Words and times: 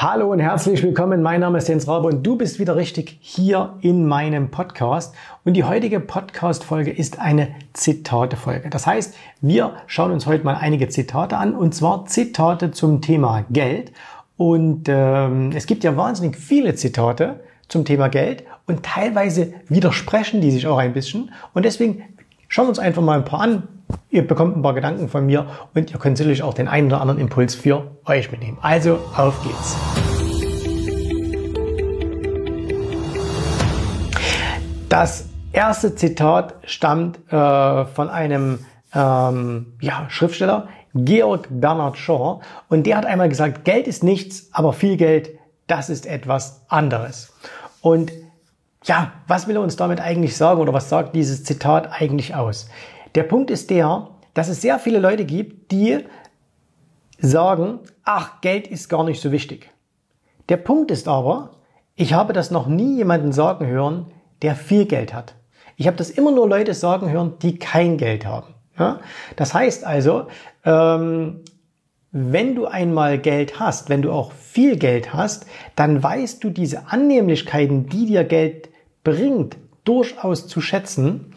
Hallo 0.00 0.30
und 0.30 0.38
herzlich 0.38 0.80
willkommen. 0.84 1.22
Mein 1.22 1.40
Name 1.40 1.58
ist 1.58 1.66
Jens 1.66 1.88
Rabe 1.88 2.06
und 2.06 2.22
du 2.22 2.36
bist 2.36 2.60
wieder 2.60 2.76
richtig 2.76 3.18
hier 3.20 3.74
in 3.80 4.06
meinem 4.06 4.48
Podcast. 4.48 5.12
Und 5.44 5.54
die 5.54 5.64
heutige 5.64 5.98
Podcast-Folge 5.98 6.92
ist 6.92 7.18
eine 7.18 7.48
Zitate-Folge. 7.72 8.70
Das 8.70 8.86
heißt, 8.86 9.16
wir 9.40 9.72
schauen 9.88 10.12
uns 10.12 10.26
heute 10.26 10.44
mal 10.44 10.54
einige 10.54 10.88
Zitate 10.88 11.36
an 11.36 11.52
und 11.52 11.74
zwar 11.74 12.06
Zitate 12.06 12.70
zum 12.70 13.02
Thema 13.02 13.44
Geld. 13.50 13.90
Und 14.36 14.84
ähm, 14.88 15.50
es 15.52 15.66
gibt 15.66 15.82
ja 15.82 15.96
wahnsinnig 15.96 16.36
viele 16.36 16.76
Zitate 16.76 17.40
zum 17.66 17.84
Thema 17.84 18.06
Geld 18.06 18.44
und 18.68 18.84
teilweise 18.84 19.52
widersprechen 19.68 20.40
die 20.40 20.52
sich 20.52 20.68
auch 20.68 20.78
ein 20.78 20.92
bisschen. 20.92 21.32
Und 21.54 21.64
deswegen 21.64 22.04
schauen 22.46 22.66
wir 22.66 22.70
uns 22.70 22.78
einfach 22.78 23.02
mal 23.02 23.18
ein 23.18 23.24
paar 23.24 23.40
an, 23.40 23.64
Ihr 24.10 24.26
bekommt 24.26 24.56
ein 24.56 24.62
paar 24.62 24.74
Gedanken 24.74 25.08
von 25.08 25.26
mir 25.26 25.46
und 25.74 25.90
ihr 25.90 25.98
könnt 25.98 26.16
sicherlich 26.16 26.42
auch 26.42 26.54
den 26.54 26.68
einen 26.68 26.88
oder 26.88 27.00
anderen 27.00 27.20
Impuls 27.20 27.54
für 27.54 27.92
euch 28.06 28.30
mitnehmen. 28.30 28.58
Also 28.60 28.98
auf 29.16 29.42
geht's. 29.42 29.76
Das 34.88 35.28
erste 35.52 35.94
Zitat 35.94 36.54
stammt 36.64 37.18
äh, 37.30 37.84
von 37.84 38.08
einem 38.08 38.60
ähm, 38.94 39.74
ja, 39.80 40.06
Schriftsteller, 40.08 40.68
Georg 40.94 41.48
Bernhard 41.50 41.98
Shaw, 41.98 42.40
und 42.68 42.86
der 42.86 42.96
hat 42.96 43.06
einmal 43.06 43.28
gesagt, 43.28 43.64
Geld 43.64 43.86
ist 43.86 44.02
nichts, 44.02 44.48
aber 44.52 44.72
viel 44.72 44.96
Geld, 44.96 45.30
das 45.66 45.90
ist 45.90 46.06
etwas 46.06 46.64
anderes. 46.68 47.34
Und 47.82 48.12
ja, 48.84 49.12
was 49.26 49.46
will 49.46 49.56
er 49.56 49.62
uns 49.62 49.76
damit 49.76 50.00
eigentlich 50.00 50.36
sagen 50.36 50.60
oder 50.60 50.72
was 50.72 50.88
sagt 50.88 51.14
dieses 51.14 51.44
Zitat 51.44 51.92
eigentlich 51.92 52.34
aus? 52.34 52.68
Der 53.14 53.22
Punkt 53.22 53.50
ist 53.50 53.70
der, 53.70 54.08
dass 54.34 54.48
es 54.48 54.60
sehr 54.60 54.78
viele 54.78 54.98
Leute 54.98 55.24
gibt, 55.24 55.72
die 55.72 56.04
sagen, 57.18 57.80
ach, 58.04 58.40
Geld 58.40 58.66
ist 58.68 58.88
gar 58.88 59.04
nicht 59.04 59.20
so 59.20 59.32
wichtig. 59.32 59.70
Der 60.48 60.56
Punkt 60.56 60.90
ist 60.90 61.08
aber, 61.08 61.56
ich 61.96 62.12
habe 62.12 62.32
das 62.32 62.50
noch 62.50 62.66
nie 62.66 62.96
jemanden 62.96 63.32
sagen 63.32 63.66
hören, 63.66 64.06
der 64.42 64.54
viel 64.54 64.86
Geld 64.86 65.12
hat. 65.12 65.34
Ich 65.76 65.86
habe 65.86 65.96
das 65.96 66.10
immer 66.10 66.30
nur 66.30 66.48
Leute 66.48 66.74
sagen 66.74 67.10
hören, 67.10 67.34
die 67.42 67.58
kein 67.58 67.98
Geld 67.98 68.24
haben. 68.26 68.54
Ja? 68.78 69.00
Das 69.36 69.54
heißt 69.54 69.84
also, 69.84 70.28
ähm, 70.64 71.40
wenn 72.10 72.54
du 72.54 72.66
einmal 72.66 73.18
Geld 73.18 73.60
hast, 73.60 73.90
wenn 73.90 74.02
du 74.02 74.12
auch 74.12 74.32
viel 74.32 74.76
Geld 74.76 75.12
hast, 75.12 75.46
dann 75.76 76.02
weißt 76.02 76.42
du 76.42 76.50
diese 76.50 76.86
Annehmlichkeiten, 76.88 77.86
die 77.88 78.06
dir 78.06 78.24
Geld 78.24 78.70
bringt, 79.04 79.56
durchaus 79.84 80.46
zu 80.48 80.60
schätzen 80.60 81.34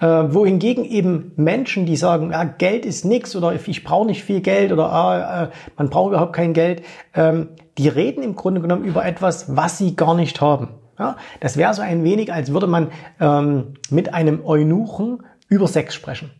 äh, 0.00 0.06
wohingegen 0.06 0.84
eben 0.84 1.32
Menschen, 1.36 1.86
die 1.86 1.96
sagen, 1.96 2.30
ja, 2.30 2.44
Geld 2.44 2.86
ist 2.86 3.04
nix 3.04 3.34
oder 3.34 3.52
ich 3.52 3.84
brauche 3.84 4.06
nicht 4.06 4.24
viel 4.24 4.40
Geld 4.40 4.72
oder 4.72 4.92
ah, 4.92 5.44
äh, 5.44 5.48
man 5.76 5.90
braucht 5.90 6.10
überhaupt 6.10 6.32
kein 6.32 6.52
Geld, 6.52 6.82
ähm, 7.14 7.48
die 7.78 7.88
reden 7.88 8.22
im 8.22 8.36
Grunde 8.36 8.60
genommen 8.60 8.84
über 8.84 9.04
etwas, 9.04 9.56
was 9.56 9.78
sie 9.78 9.96
gar 9.96 10.14
nicht 10.14 10.40
haben. 10.40 10.68
Ja, 10.98 11.16
das 11.40 11.56
wäre 11.56 11.74
so 11.74 11.82
ein 11.82 12.02
wenig, 12.02 12.32
als 12.32 12.52
würde 12.52 12.66
man 12.66 12.88
ähm, 13.20 13.74
mit 13.88 14.14
einem 14.14 14.44
Eunuchen 14.44 15.22
über 15.48 15.68
Sex 15.68 15.94
sprechen. 15.94 16.30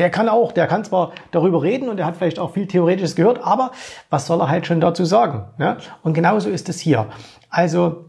Der 0.00 0.10
kann 0.10 0.28
auch, 0.28 0.50
der 0.50 0.66
kann 0.66 0.82
zwar 0.84 1.12
darüber 1.30 1.62
reden 1.62 1.88
und 1.88 2.00
er 2.00 2.06
hat 2.06 2.16
vielleicht 2.16 2.40
auch 2.40 2.52
viel 2.52 2.66
Theoretisches 2.66 3.14
gehört, 3.14 3.40
aber 3.44 3.70
was 4.10 4.26
soll 4.26 4.40
er 4.40 4.48
halt 4.48 4.66
schon 4.66 4.80
dazu 4.80 5.04
sagen? 5.04 5.44
Ja? 5.58 5.76
Und 6.02 6.14
genauso 6.14 6.50
ist 6.50 6.68
es 6.68 6.80
hier. 6.80 7.06
Also 7.48 8.06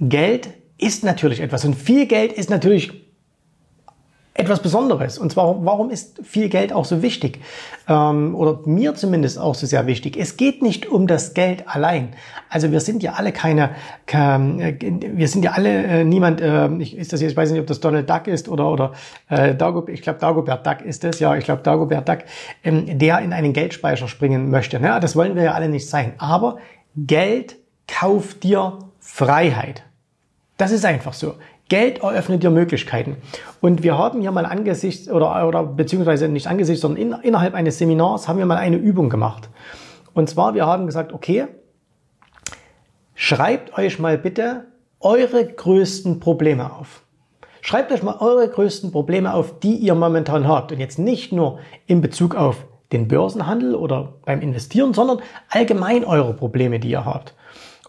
Geld 0.00 0.48
ist 0.78 1.04
natürlich 1.04 1.40
etwas 1.40 1.64
und 1.64 1.74
viel 1.74 2.06
Geld 2.06 2.32
ist 2.32 2.50
natürlich 2.50 3.05
etwas 4.38 4.60
Besonderes. 4.60 5.18
Und 5.18 5.32
zwar, 5.32 5.64
warum 5.64 5.90
ist 5.90 6.20
viel 6.22 6.48
Geld 6.48 6.72
auch 6.72 6.84
so 6.84 7.00
wichtig? 7.00 7.40
Ähm, 7.88 8.34
oder 8.34 8.60
mir 8.66 8.94
zumindest 8.94 9.38
auch 9.38 9.54
so 9.54 9.66
sehr 9.66 9.86
wichtig. 9.86 10.16
Es 10.18 10.36
geht 10.36 10.62
nicht 10.62 10.86
um 10.86 11.06
das 11.06 11.32
Geld 11.32 11.64
allein. 11.66 12.10
Also 12.50 12.70
wir 12.70 12.80
sind 12.80 13.02
ja 13.02 13.14
alle 13.14 13.32
keine, 13.32 13.70
keine 14.04 14.72
äh, 14.72 14.76
wir 15.14 15.28
sind 15.28 15.44
ja 15.44 15.52
alle 15.52 15.84
äh, 15.84 16.04
niemand, 16.04 16.40
äh, 16.40 16.68
ich, 16.76 16.96
ist 16.96 17.12
das 17.12 17.22
jetzt, 17.22 17.32
ich 17.32 17.36
weiß 17.36 17.50
nicht, 17.50 17.60
ob 17.60 17.66
das 17.66 17.80
Donald 17.80 18.10
Duck 18.10 18.26
ist 18.26 18.48
oder, 18.48 18.70
oder 18.70 18.92
äh, 19.28 19.54
Dagobert, 19.54 19.94
ich 19.94 20.02
glaube 20.02 20.18
Dagobert 20.18 20.66
Duck 20.66 20.82
ist 20.82 21.02
es, 21.04 21.18
ja, 21.18 21.34
ich 21.34 21.44
glaube 21.44 21.62
Dagobert 21.62 22.06
Duck, 22.06 22.18
ähm, 22.62 22.98
der 22.98 23.20
in 23.20 23.32
einen 23.32 23.54
Geldspeicher 23.54 24.06
springen 24.06 24.50
möchte. 24.50 24.78
Ne? 24.80 24.98
Das 25.00 25.16
wollen 25.16 25.34
wir 25.34 25.44
ja 25.44 25.52
alle 25.52 25.70
nicht 25.70 25.88
sein. 25.88 26.12
Aber 26.18 26.58
Geld 26.94 27.56
kauft 27.88 28.42
dir 28.42 28.78
Freiheit. 29.00 29.82
Das 30.58 30.72
ist 30.72 30.84
einfach 30.84 31.14
so. 31.14 31.34
Geld 31.68 31.98
eröffnet 31.98 32.42
dir 32.42 32.50
Möglichkeiten. 32.50 33.16
Und 33.60 33.82
wir 33.82 33.98
haben 33.98 34.20
hier 34.20 34.30
mal 34.30 34.46
angesichts, 34.46 35.08
oder, 35.08 35.46
oder 35.46 35.64
beziehungsweise 35.64 36.28
nicht 36.28 36.46
angesichts, 36.46 36.82
sondern 36.82 37.02
in, 37.02 37.12
innerhalb 37.22 37.54
eines 37.54 37.78
Seminars 37.78 38.28
haben 38.28 38.38
wir 38.38 38.46
mal 38.46 38.58
eine 38.58 38.76
Übung 38.76 39.10
gemacht. 39.10 39.48
Und 40.14 40.30
zwar, 40.30 40.54
wir 40.54 40.66
haben 40.66 40.86
gesagt, 40.86 41.12
okay, 41.12 41.46
schreibt 43.14 43.76
euch 43.76 43.98
mal 43.98 44.16
bitte 44.16 44.66
eure 45.00 45.44
größten 45.44 46.20
Probleme 46.20 46.72
auf. 46.72 47.02
Schreibt 47.62 47.90
euch 47.90 48.04
mal 48.04 48.18
eure 48.20 48.48
größten 48.48 48.92
Probleme 48.92 49.34
auf, 49.34 49.58
die 49.58 49.74
ihr 49.74 49.96
momentan 49.96 50.46
habt. 50.46 50.70
Und 50.70 50.78
jetzt 50.78 51.00
nicht 51.00 51.32
nur 51.32 51.58
in 51.86 52.00
Bezug 52.00 52.36
auf 52.36 52.64
den 52.92 53.08
Börsenhandel 53.08 53.74
oder 53.74 54.14
beim 54.24 54.40
Investieren, 54.40 54.94
sondern 54.94 55.20
allgemein 55.48 56.04
eure 56.04 56.32
Probleme, 56.32 56.78
die 56.78 56.90
ihr 56.90 57.04
habt. 57.04 57.34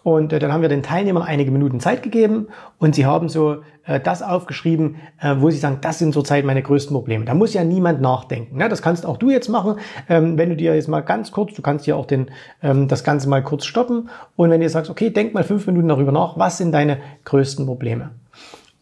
Und 0.08 0.32
äh, 0.32 0.38
dann 0.38 0.54
haben 0.54 0.62
wir 0.62 0.70
den 0.70 0.82
Teilnehmern 0.82 1.22
einige 1.22 1.50
Minuten 1.50 1.80
Zeit 1.80 2.02
gegeben 2.02 2.48
und 2.78 2.94
sie 2.94 3.04
haben 3.04 3.28
so 3.28 3.56
äh, 3.84 4.00
das 4.00 4.22
aufgeschrieben, 4.22 4.96
äh, 5.20 5.34
wo 5.36 5.50
sie 5.50 5.58
sagen, 5.58 5.80
das 5.82 5.98
sind 5.98 6.14
zurzeit 6.14 6.46
meine 6.46 6.62
größten 6.62 6.96
Probleme. 6.96 7.26
Da 7.26 7.34
muss 7.34 7.52
ja 7.52 7.62
niemand 7.62 8.00
nachdenken. 8.00 8.56
Ne? 8.56 8.70
Das 8.70 8.80
kannst 8.80 9.04
auch 9.04 9.18
du 9.18 9.28
jetzt 9.28 9.50
machen, 9.50 9.74
ähm, 10.08 10.38
wenn 10.38 10.48
du 10.48 10.56
dir 10.56 10.74
jetzt 10.74 10.88
mal 10.88 11.02
ganz 11.02 11.30
kurz, 11.30 11.52
du 11.52 11.60
kannst 11.60 11.86
dir 11.86 11.94
auch 11.94 12.06
den, 12.06 12.30
ähm, 12.62 12.88
das 12.88 13.04
Ganze 13.04 13.28
mal 13.28 13.42
kurz 13.42 13.66
stoppen 13.66 14.08
und 14.34 14.48
wenn 14.48 14.62
du 14.62 14.68
sagst, 14.70 14.90
okay, 14.90 15.10
denk 15.10 15.34
mal 15.34 15.44
fünf 15.44 15.66
Minuten 15.66 15.88
darüber 15.88 16.10
nach, 16.10 16.38
was 16.38 16.56
sind 16.56 16.72
deine 16.72 16.96
größten 17.26 17.66
Probleme? 17.66 18.12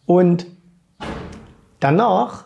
Und 0.05 0.47
danach 1.81 2.45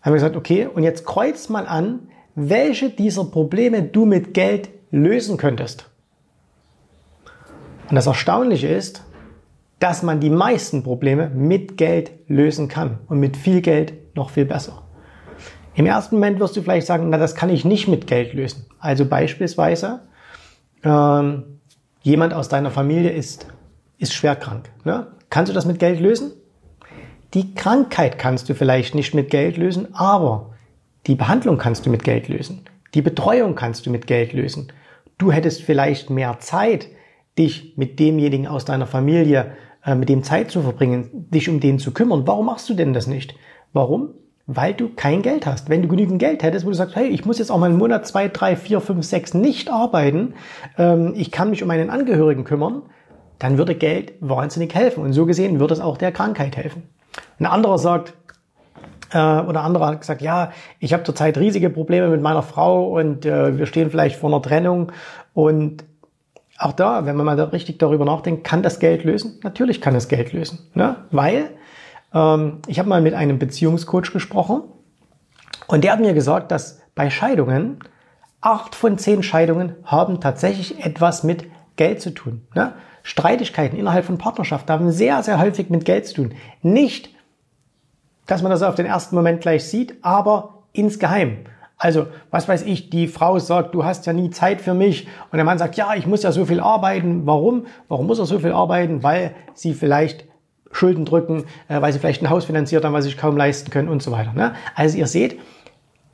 haben 0.00 0.10
wir 0.10 0.14
gesagt, 0.14 0.34
okay, 0.34 0.66
und 0.66 0.82
jetzt 0.82 1.06
kreuz 1.06 1.48
mal 1.48 1.68
an, 1.68 2.08
welche 2.34 2.90
dieser 2.90 3.24
Probleme 3.24 3.84
du 3.84 4.04
mit 4.04 4.34
Geld 4.34 4.68
lösen 4.90 5.36
könntest. 5.36 5.91
Und 7.92 7.96
das 7.96 8.06
Erstaunliche 8.06 8.68
ist, 8.68 9.04
dass 9.78 10.02
man 10.02 10.18
die 10.18 10.30
meisten 10.30 10.82
Probleme 10.82 11.28
mit 11.28 11.76
Geld 11.76 12.10
lösen 12.26 12.66
kann 12.68 13.00
und 13.06 13.20
mit 13.20 13.36
viel 13.36 13.60
Geld 13.60 14.16
noch 14.16 14.30
viel 14.30 14.46
besser. 14.46 14.84
Im 15.74 15.84
ersten 15.84 16.14
Moment 16.14 16.40
wirst 16.40 16.56
du 16.56 16.62
vielleicht 16.62 16.86
sagen, 16.86 17.10
na, 17.10 17.18
das 17.18 17.34
kann 17.34 17.50
ich 17.50 17.66
nicht 17.66 17.88
mit 17.88 18.06
Geld 18.06 18.32
lösen. 18.32 18.64
Also 18.78 19.04
beispielsweise, 19.04 20.00
ähm, 20.82 21.60
jemand 22.00 22.32
aus 22.32 22.48
deiner 22.48 22.70
Familie 22.70 23.10
ist, 23.10 23.46
ist 23.98 24.14
schwer 24.14 24.36
krank. 24.36 24.70
Ne? 24.84 25.08
Kannst 25.28 25.50
du 25.50 25.54
das 25.54 25.66
mit 25.66 25.78
Geld 25.78 26.00
lösen? 26.00 26.32
Die 27.34 27.54
Krankheit 27.54 28.18
kannst 28.18 28.48
du 28.48 28.54
vielleicht 28.54 28.94
nicht 28.94 29.12
mit 29.12 29.28
Geld 29.28 29.58
lösen, 29.58 29.94
aber 29.94 30.54
die 31.06 31.14
Behandlung 31.14 31.58
kannst 31.58 31.84
du 31.84 31.90
mit 31.90 32.04
Geld 32.04 32.28
lösen. 32.28 32.64
Die 32.94 33.02
Betreuung 33.02 33.54
kannst 33.54 33.84
du 33.84 33.90
mit 33.90 34.06
Geld 34.06 34.32
lösen. 34.32 34.72
Du 35.18 35.30
hättest 35.30 35.60
vielleicht 35.60 36.08
mehr 36.08 36.38
Zeit, 36.38 36.88
dich 37.38 37.74
mit 37.76 37.98
demjenigen 37.98 38.46
aus 38.46 38.64
deiner 38.64 38.86
Familie, 38.86 39.52
äh, 39.84 39.94
mit 39.94 40.08
dem 40.08 40.22
Zeit 40.22 40.50
zu 40.50 40.62
verbringen, 40.62 41.28
dich 41.30 41.48
um 41.48 41.60
den 41.60 41.78
zu 41.78 41.92
kümmern. 41.92 42.26
Warum 42.26 42.46
machst 42.46 42.68
du 42.68 42.74
denn 42.74 42.92
das 42.92 43.06
nicht? 43.06 43.34
Warum? 43.72 44.10
Weil 44.46 44.74
du 44.74 44.90
kein 44.94 45.22
Geld 45.22 45.46
hast. 45.46 45.70
Wenn 45.70 45.82
du 45.82 45.88
genügend 45.88 46.18
Geld 46.18 46.42
hättest, 46.42 46.66
wo 46.66 46.70
du 46.70 46.76
sagst, 46.76 46.96
hey, 46.96 47.06
ich 47.06 47.24
muss 47.24 47.38
jetzt 47.38 47.50
auch 47.50 47.58
mal 47.58 47.70
einen 47.70 47.78
Monat, 47.78 48.06
zwei, 48.06 48.28
drei, 48.28 48.56
vier, 48.56 48.80
fünf, 48.80 49.04
sechs 49.04 49.34
nicht 49.34 49.70
arbeiten, 49.70 50.34
ähm, 50.78 51.14
ich 51.16 51.30
kann 51.30 51.50
mich 51.50 51.62
um 51.62 51.68
meinen 51.68 51.90
Angehörigen 51.90 52.44
kümmern, 52.44 52.82
dann 53.38 53.58
würde 53.58 53.74
Geld 53.74 54.12
wahnsinnig 54.20 54.74
helfen. 54.74 55.02
Und 55.02 55.12
so 55.12 55.26
gesehen 55.26 55.58
würde 55.58 55.74
es 55.74 55.80
auch 55.80 55.96
der 55.96 56.12
Krankheit 56.12 56.56
helfen. 56.56 56.82
Ein 57.38 57.46
anderer 57.46 57.78
sagt, 57.78 58.14
äh, 59.12 59.18
oder 59.18 59.62
andere 59.62 59.86
hat 59.86 60.00
gesagt, 60.00 60.22
ja, 60.22 60.52
ich 60.78 60.92
habe 60.92 61.02
zurzeit 61.04 61.38
riesige 61.38 61.70
Probleme 61.70 62.08
mit 62.08 62.20
meiner 62.20 62.42
Frau 62.42 62.88
und 62.88 63.26
äh, 63.26 63.58
wir 63.58 63.66
stehen 63.66 63.90
vielleicht 63.90 64.16
vor 64.16 64.30
einer 64.30 64.42
Trennung 64.42 64.92
und 65.34 65.84
auch 66.64 66.72
da, 66.72 67.06
wenn 67.06 67.16
man 67.16 67.26
mal 67.26 67.36
da 67.36 67.44
richtig 67.44 67.78
darüber 67.78 68.04
nachdenkt, 68.04 68.44
kann 68.44 68.62
das 68.62 68.78
Geld 68.78 69.04
lösen? 69.04 69.38
Natürlich 69.42 69.80
kann 69.80 69.94
es 69.94 70.08
Geld 70.08 70.32
lösen, 70.32 70.58
ne? 70.74 70.96
weil 71.10 71.50
ähm, 72.14 72.58
ich 72.66 72.78
habe 72.78 72.88
mal 72.88 73.00
mit 73.00 73.14
einem 73.14 73.38
Beziehungscoach 73.38 74.12
gesprochen 74.12 74.62
und 75.66 75.84
der 75.84 75.92
hat 75.92 76.00
mir 76.00 76.14
gesagt, 76.14 76.50
dass 76.50 76.80
bei 76.94 77.10
Scheidungen 77.10 77.78
acht 78.40 78.74
von 78.74 78.98
zehn 78.98 79.22
Scheidungen 79.22 79.76
haben 79.84 80.20
tatsächlich 80.20 80.84
etwas 80.84 81.24
mit 81.24 81.46
Geld 81.76 82.00
zu 82.00 82.10
tun. 82.10 82.42
Ne? 82.54 82.74
Streitigkeiten 83.02 83.78
innerhalb 83.78 84.04
von 84.04 84.18
Partnerschaften 84.18 84.72
haben 84.72 84.92
sehr, 84.92 85.22
sehr 85.22 85.38
häufig 85.38 85.70
mit 85.70 85.84
Geld 85.84 86.06
zu 86.06 86.14
tun. 86.14 86.34
Nicht, 86.62 87.10
dass 88.26 88.42
man 88.42 88.50
das 88.50 88.62
auf 88.62 88.74
den 88.74 88.86
ersten 88.86 89.16
Moment 89.16 89.40
gleich 89.40 89.64
sieht, 89.64 89.96
aber 90.02 90.64
insgeheim. 90.72 91.38
Also, 91.82 92.06
was 92.30 92.46
weiß 92.46 92.62
ich, 92.62 92.90
die 92.90 93.08
Frau 93.08 93.40
sagt, 93.40 93.74
du 93.74 93.84
hast 93.84 94.06
ja 94.06 94.12
nie 94.12 94.30
Zeit 94.30 94.60
für 94.60 94.72
mich. 94.72 95.08
Und 95.32 95.38
der 95.38 95.44
Mann 95.44 95.58
sagt, 95.58 95.74
ja, 95.74 95.94
ich 95.96 96.06
muss 96.06 96.22
ja 96.22 96.30
so 96.30 96.44
viel 96.44 96.60
arbeiten. 96.60 97.26
Warum? 97.26 97.66
Warum 97.88 98.06
muss 98.06 98.20
er 98.20 98.24
so 98.24 98.38
viel 98.38 98.52
arbeiten? 98.52 99.02
Weil 99.02 99.34
sie 99.54 99.74
vielleicht 99.74 100.24
Schulden 100.70 101.04
drücken, 101.04 101.42
äh, 101.66 101.82
weil 101.82 101.92
sie 101.92 101.98
vielleicht 101.98 102.22
ein 102.22 102.30
Haus 102.30 102.44
finanziert 102.44 102.84
haben, 102.84 102.92
was 102.92 103.02
sie 103.02 103.10
sich 103.10 103.18
kaum 103.18 103.36
leisten 103.36 103.72
können 103.72 103.88
und 103.88 104.00
so 104.00 104.12
weiter. 104.12 104.32
Ne? 104.32 104.54
Also 104.76 104.96
ihr 104.96 105.08
seht, 105.08 105.40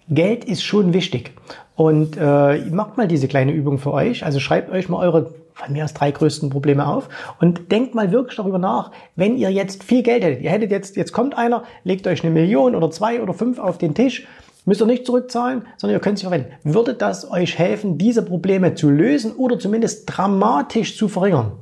Geld 0.09 0.47
ist 0.47 0.63
schon 0.63 0.95
wichtig. 0.95 1.33
Und 1.77 2.17
äh, 2.17 2.65
macht 2.71 2.97
mal 2.97 3.07
diese 3.07 3.29
kleine 3.29 3.53
Übung 3.53 3.77
für 3.77 3.93
euch. 3.93 4.25
Also 4.25 4.41
schreibt 4.41 4.71
euch 4.71 4.89
mal 4.89 5.07
eure 5.07 5.35
von 5.53 5.71
mir 5.75 5.85
aus 5.85 5.93
drei 5.93 6.13
größten 6.13 6.49
Probleme 6.49 6.87
auf 6.87 7.11
und 7.41 7.71
denkt 7.71 7.95
mal 7.95 8.11
wirklich 8.11 8.37
darüber 8.37 8.59
nach, 8.59 8.91
wenn 9.17 9.37
ihr 9.37 9.51
jetzt 9.51 9.85
viel 9.85 10.03
Geld 10.03 10.25
hättet. 10.25 10.41
Ihr 10.41 10.51
hättet 10.51 10.71
jetzt, 10.71 10.97
jetzt 10.97 11.13
kommt 11.13 11.37
einer, 11.37 11.65
legt 11.85 12.07
euch 12.07 12.23
eine 12.25 12.33
Million 12.33 12.75
oder 12.75 12.91
zwei 12.91 13.21
oder 13.21 13.35
fünf 13.35 13.59
auf 13.59 13.77
den 13.77 13.95
Tisch, 13.95 14.27
müsst 14.69 14.83
ihr 14.83 14.87
nicht 14.87 15.07
zurückzahlen, 15.07 15.63
sondern 15.79 15.97
ihr 15.97 16.01
könnt 16.01 16.19
sie 16.19 16.25
verwenden. 16.25 16.53
Würde 16.63 16.95
das 16.95 17.31
euch 17.31 17.59
helfen, 17.59 17.97
diese 17.97 18.23
Probleme 18.23 18.75
zu 18.75 18.91
lösen 18.91 19.33
oder 19.33 19.59
zumindest 19.59 20.05
dramatisch 20.07 20.97
zu 20.97 21.09
verringern? 21.09 21.53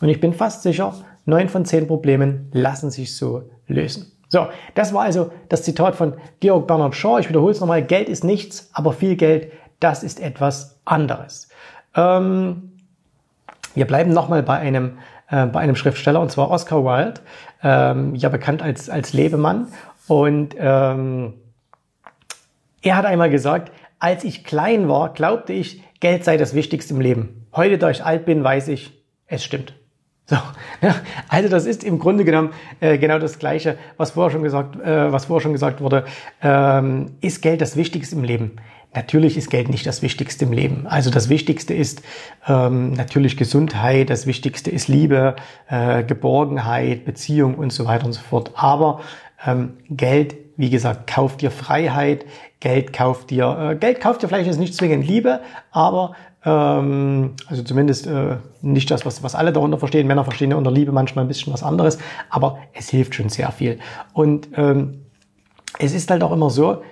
Und 0.00 0.08
ich 0.08 0.20
bin 0.20 0.32
fast 0.32 0.62
sicher, 0.62 0.94
neun 1.26 1.50
von 1.50 1.66
zehn 1.66 1.86
Problemen 1.86 2.48
lassen 2.52 2.90
sich 2.90 3.14
so 3.14 3.42
lösen. 3.68 4.12
So, 4.28 4.46
das 4.74 4.94
war 4.94 5.02
also 5.02 5.30
das 5.48 5.64
Zitat 5.64 5.96
von 5.96 6.14
Georg 6.40 6.66
Bernhard 6.66 6.94
Shaw. 6.94 7.18
Ich 7.20 7.28
wiederhole 7.28 7.52
es 7.52 7.60
nochmal. 7.60 7.82
Geld 7.82 8.08
ist 8.08 8.24
nichts, 8.24 8.70
aber 8.72 8.94
viel 8.94 9.16
Geld, 9.16 9.52
das 9.78 10.02
ist 10.02 10.18
etwas 10.20 10.78
anderes. 10.84 11.48
Ähm, 11.94 12.72
wir 13.74 13.86
bleiben 13.86 14.12
nochmal 14.12 14.42
bei 14.42 14.56
einem, 14.56 14.98
äh, 15.28 15.44
bei 15.46 15.60
einem 15.60 15.76
Schriftsteller, 15.76 16.20
und 16.20 16.30
zwar 16.30 16.50
Oscar 16.50 16.84
Wilde, 16.84 17.20
ähm, 17.62 18.14
ja 18.14 18.30
bekannt 18.30 18.62
als, 18.62 18.88
als 18.88 19.12
Lebemann. 19.12 19.66
Und 20.06 20.54
ähm, 20.58 21.34
er 22.82 22.96
hat 22.96 23.04
einmal 23.04 23.30
gesagt, 23.30 23.72
als 23.98 24.24
ich 24.24 24.44
klein 24.44 24.88
war, 24.88 25.12
glaubte 25.12 25.52
ich, 25.52 25.82
Geld 26.00 26.24
sei 26.24 26.36
das 26.36 26.54
Wichtigste 26.54 26.94
im 26.94 27.00
Leben. 27.00 27.46
Heute, 27.54 27.76
da 27.76 27.90
ich 27.90 28.04
alt 28.04 28.24
bin, 28.24 28.42
weiß 28.42 28.68
ich, 28.68 28.92
es 29.26 29.44
stimmt. 29.44 29.74
So, 30.26 30.36
ja, 30.80 30.94
also 31.28 31.48
das 31.48 31.66
ist 31.66 31.84
im 31.84 31.98
Grunde 31.98 32.24
genommen 32.24 32.50
äh, 32.80 32.96
genau 32.98 33.18
das 33.18 33.38
Gleiche, 33.38 33.76
was 33.96 34.12
vorher 34.12 34.30
schon 34.30 34.42
gesagt, 34.42 34.76
äh, 34.80 35.12
was 35.12 35.26
vorher 35.26 35.42
schon 35.42 35.52
gesagt 35.52 35.80
wurde. 35.80 36.04
Ähm, 36.42 37.12
ist 37.20 37.42
Geld 37.42 37.60
das 37.60 37.76
Wichtigste 37.76 38.16
im 38.16 38.24
Leben? 38.24 38.52
Natürlich 38.94 39.36
ist 39.36 39.50
Geld 39.50 39.68
nicht 39.68 39.86
das 39.86 40.02
Wichtigste 40.02 40.44
im 40.44 40.52
Leben. 40.52 40.86
Also 40.86 41.10
das 41.10 41.28
Wichtigste 41.28 41.74
ist 41.74 42.02
ähm, 42.48 42.92
natürlich 42.94 43.36
Gesundheit, 43.36 44.10
das 44.10 44.26
Wichtigste 44.26 44.70
ist 44.70 44.88
Liebe, 44.88 45.36
äh, 45.68 46.02
Geborgenheit, 46.02 47.04
Beziehung 47.04 47.54
und 47.54 47.72
so 47.72 47.86
weiter 47.86 48.06
und 48.06 48.12
so 48.12 48.20
fort. 48.20 48.52
Aber 48.56 49.00
ähm, 49.46 49.74
Geld, 49.90 50.36
wie 50.60 50.68
gesagt, 50.68 51.06
kauft 51.06 51.40
dir 51.40 51.50
Freiheit, 51.50 52.26
Geld 52.60 52.92
kauft 52.92 53.30
dir, 53.30 53.70
äh, 53.70 53.76
Geld 53.76 53.98
kauft 53.98 54.22
dir 54.22 54.28
vielleicht 54.28 54.46
jetzt 54.46 54.58
nicht 54.58 54.74
zwingend 54.74 55.06
Liebe, 55.06 55.40
aber 55.70 56.14
ähm, 56.44 57.32
also 57.46 57.62
zumindest 57.62 58.06
äh, 58.06 58.36
nicht 58.60 58.90
das, 58.90 59.06
was, 59.06 59.22
was 59.22 59.34
alle 59.34 59.54
darunter 59.54 59.78
verstehen. 59.78 60.06
Männer 60.06 60.22
verstehen 60.22 60.50
ja 60.50 60.58
unter 60.58 60.70
Liebe 60.70 60.92
manchmal 60.92 61.24
ein 61.24 61.28
bisschen 61.28 61.50
was 61.50 61.62
anderes, 61.62 61.96
aber 62.28 62.58
es 62.74 62.90
hilft 62.90 63.14
schon 63.14 63.30
sehr 63.30 63.50
viel. 63.52 63.78
Und 64.12 64.48
ähm, 64.54 65.06
es 65.78 65.94
ist 65.94 66.10
halt 66.10 66.22
auch 66.22 66.32
immer 66.32 66.50
so, 66.50 66.82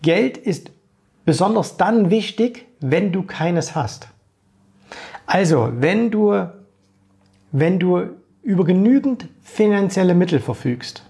Geld 0.00 0.38
ist 0.38 0.70
besonders 1.26 1.76
dann 1.76 2.08
wichtig, 2.08 2.68
wenn 2.80 3.12
du 3.12 3.22
keines 3.22 3.74
hast. 3.74 4.08
Also, 5.26 5.68
wenn 5.74 6.10
du, 6.10 6.46
wenn 7.52 7.78
du 7.78 8.00
über 8.42 8.64
genügend 8.64 9.28
finanzielle 9.42 10.14
Mittel 10.14 10.40
verfügst, 10.40 11.02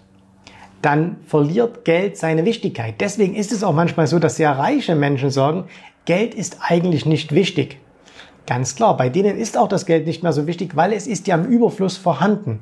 dann 0.83 1.17
verliert 1.27 1.85
Geld 1.85 2.17
seine 2.17 2.45
Wichtigkeit. 2.45 3.01
Deswegen 3.01 3.35
ist 3.35 3.53
es 3.53 3.65
auch 3.65 3.73
manchmal 3.73 4.07
so, 4.07 4.19
dass 4.19 4.37
sehr 4.37 4.53
reiche 4.53 4.95
Menschen 4.95 5.31
sagen, 5.31 5.65
Geld 6.05 6.35
ist 6.35 6.59
eigentlich 6.61 7.05
nicht 7.07 7.35
wichtig. 7.35 7.79
Ganz 8.47 8.77
klar, 8.77 8.97
bei 8.97 9.09
denen 9.09 9.37
ist 9.37 9.59
auch 9.59 9.69
das 9.69 9.85
Geld 9.85 10.07
nicht 10.07 10.23
mehr 10.23 10.33
so 10.33 10.47
wichtig, 10.47 10.75
weil 10.75 10.93
es 10.93 11.07
ist 11.07 11.27
ja 11.27 11.35
im 11.37 11.45
Überfluss 11.45 11.97
vorhanden. 11.97 12.61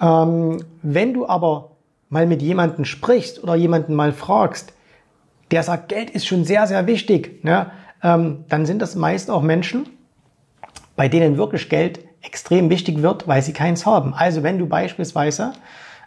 Ähm, 0.00 0.62
wenn 0.82 1.12
du 1.12 1.26
aber 1.26 1.72
mal 2.08 2.26
mit 2.26 2.40
jemandem 2.40 2.84
sprichst 2.84 3.42
oder 3.42 3.56
jemanden 3.56 3.94
mal 3.94 4.12
fragst, 4.12 4.72
der 5.50 5.62
sagt, 5.62 5.88
Geld 5.88 6.10
ist 6.10 6.26
schon 6.26 6.44
sehr, 6.44 6.66
sehr 6.66 6.86
wichtig, 6.86 7.42
ne? 7.42 7.70
ähm, 8.02 8.44
dann 8.48 8.66
sind 8.66 8.80
das 8.80 8.94
meist 8.94 9.30
auch 9.30 9.42
Menschen, 9.42 9.88
bei 10.94 11.08
denen 11.08 11.36
wirklich 11.36 11.68
Geld 11.68 12.00
extrem 12.22 12.70
wichtig 12.70 13.02
wird, 13.02 13.26
weil 13.26 13.42
sie 13.42 13.52
keins 13.52 13.86
haben. 13.86 14.14
Also 14.14 14.42
wenn 14.42 14.58
du 14.58 14.66
beispielsweise 14.66 15.52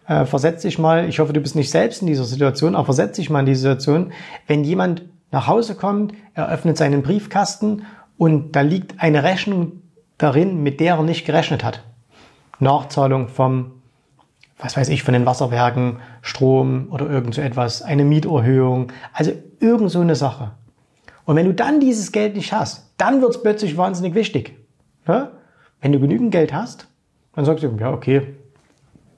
äh, 0.07 0.25
versetz 0.25 0.61
dich 0.63 0.79
mal, 0.79 1.07
ich 1.07 1.19
hoffe, 1.19 1.33
du 1.33 1.41
bist 1.41 1.55
nicht 1.55 1.69
selbst 1.69 2.01
in 2.01 2.07
dieser 2.07 2.23
Situation, 2.23 2.75
aber 2.75 2.85
versetz 2.85 3.15
dich 3.15 3.29
mal 3.29 3.41
in 3.41 3.45
die 3.45 3.55
Situation, 3.55 4.11
wenn 4.47 4.63
jemand 4.63 5.03
nach 5.31 5.47
Hause 5.47 5.75
kommt, 5.75 6.13
er 6.33 6.49
öffnet 6.49 6.77
seinen 6.77 7.03
Briefkasten 7.03 7.85
und 8.17 8.55
da 8.55 8.61
liegt 8.61 9.01
eine 9.01 9.23
Rechnung 9.23 9.81
darin, 10.17 10.61
mit 10.61 10.79
der 10.79 10.95
er 10.95 11.03
nicht 11.03 11.25
gerechnet 11.25 11.63
hat. 11.63 11.83
Nachzahlung 12.59 13.27
vom, 13.27 13.71
was 14.59 14.77
weiß 14.77 14.89
ich, 14.89 15.03
von 15.03 15.13
den 15.13 15.25
Wasserwerken, 15.25 15.97
Strom 16.21 16.87
oder 16.91 17.09
irgend 17.09 17.33
so 17.33 17.41
etwas, 17.41 17.81
eine 17.81 18.03
Mieterhöhung, 18.03 18.91
also 19.13 19.31
irgend 19.59 19.89
so 19.89 20.01
eine 20.01 20.15
Sache. 20.15 20.51
Und 21.25 21.35
wenn 21.35 21.45
du 21.45 21.53
dann 21.53 21.79
dieses 21.79 22.11
Geld 22.11 22.35
nicht 22.35 22.51
hast, 22.51 22.91
dann 22.97 23.21
wird 23.21 23.31
es 23.31 23.41
plötzlich 23.41 23.77
wahnsinnig 23.77 24.13
wichtig. 24.13 24.57
Ja? 25.07 25.31
Wenn 25.79 25.91
du 25.91 25.99
genügend 25.99 26.31
Geld 26.31 26.53
hast, 26.53 26.87
dann 27.33 27.45
sagst 27.45 27.63
du, 27.63 27.75
ja, 27.79 27.91
okay, 27.91 28.35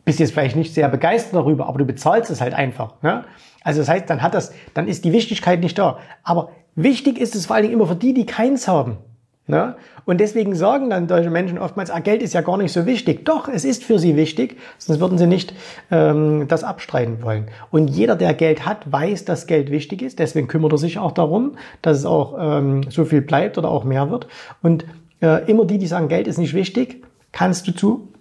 bist 0.06 0.20
jetzt 0.20 0.34
vielleicht 0.34 0.56
nicht 0.56 0.74
sehr 0.74 0.90
begeistert 0.90 1.36
darüber, 1.36 1.68
aber 1.68 1.80
du 1.80 1.86
bezahlst 1.86 2.30
es 2.32 2.42
halt 2.42 2.54
einfach. 2.54 3.02
Ne? 3.02 3.24
Also 3.64 3.80
das 3.80 3.90
heißt, 3.90 4.10
dann 4.10 4.22
hat 4.22 4.34
das, 4.34 4.54
dann 4.74 4.88
ist 4.88 5.06
die 5.06 5.14
Wichtigkeit 5.14 5.62
nicht 5.62 5.78
da. 5.78 6.00
Aber 6.24 6.52
wichtig 6.76 7.18
ist 7.18 7.36
es 7.36 7.46
vor 7.46 7.56
allen 7.56 7.64
Dingen 7.64 7.76
immer 7.76 7.88
für 7.88 7.96
die, 7.96 8.14
die 8.14 8.26
keins 8.26 8.68
haben. 8.68 8.98
Ne? 9.46 9.76
Und 10.06 10.22
deswegen 10.22 10.56
sagen 10.56 10.90
dann 10.90 11.08
deutsche 11.08 11.30
Menschen 11.30 11.58
oftmals, 11.58 11.90
ah, 11.90 12.00
Geld 12.00 12.22
ist 12.22 12.34
ja 12.34 12.42
gar 12.42 12.58
nicht 12.58 12.72
so 12.72 12.86
wichtig. 12.86 13.26
Doch, 13.26 13.50
es 13.50 13.66
ist 13.66 13.84
für 13.84 14.00
sie 14.00 14.16
wichtig, 14.16 14.58
sonst 14.78 15.02
würden 15.02 15.18
sie 15.18 15.28
nicht 15.28 15.54
ähm, 15.92 16.46
das 16.48 16.64
abstreiten 16.64 17.22
wollen. 17.22 17.48
Und 17.70 17.90
jeder, 17.90 18.16
der 18.16 18.34
Geld 18.34 18.66
hat, 18.66 18.90
weiß, 18.90 19.26
dass 19.26 19.48
Geld 19.48 19.70
wichtig 19.70 20.02
ist. 20.02 20.20
Deswegen 20.20 20.48
kümmert 20.48 20.72
er 20.72 20.78
sich 20.78 20.98
auch 20.98 21.12
darum, 21.12 21.58
dass 21.82 21.98
es 21.98 22.06
auch 22.06 22.36
ähm, 22.40 22.90
so 22.90 23.04
viel 23.04 23.22
bleibt 23.22 23.58
oder 23.58 23.70
auch 23.70 23.84
mehr 23.84 24.10
wird. 24.10 24.28
Und 24.62 24.86
äh, 25.22 25.50
immer 25.50 25.66
die, 25.66 25.78
die 25.78 25.88
sagen, 25.88 26.08
Geld 26.08 26.28
ist 26.28 26.38
nicht 26.38 26.54
wichtig, 26.54 27.04
kannst 27.34 27.68
du 27.68 27.74
zu 27.74 28.13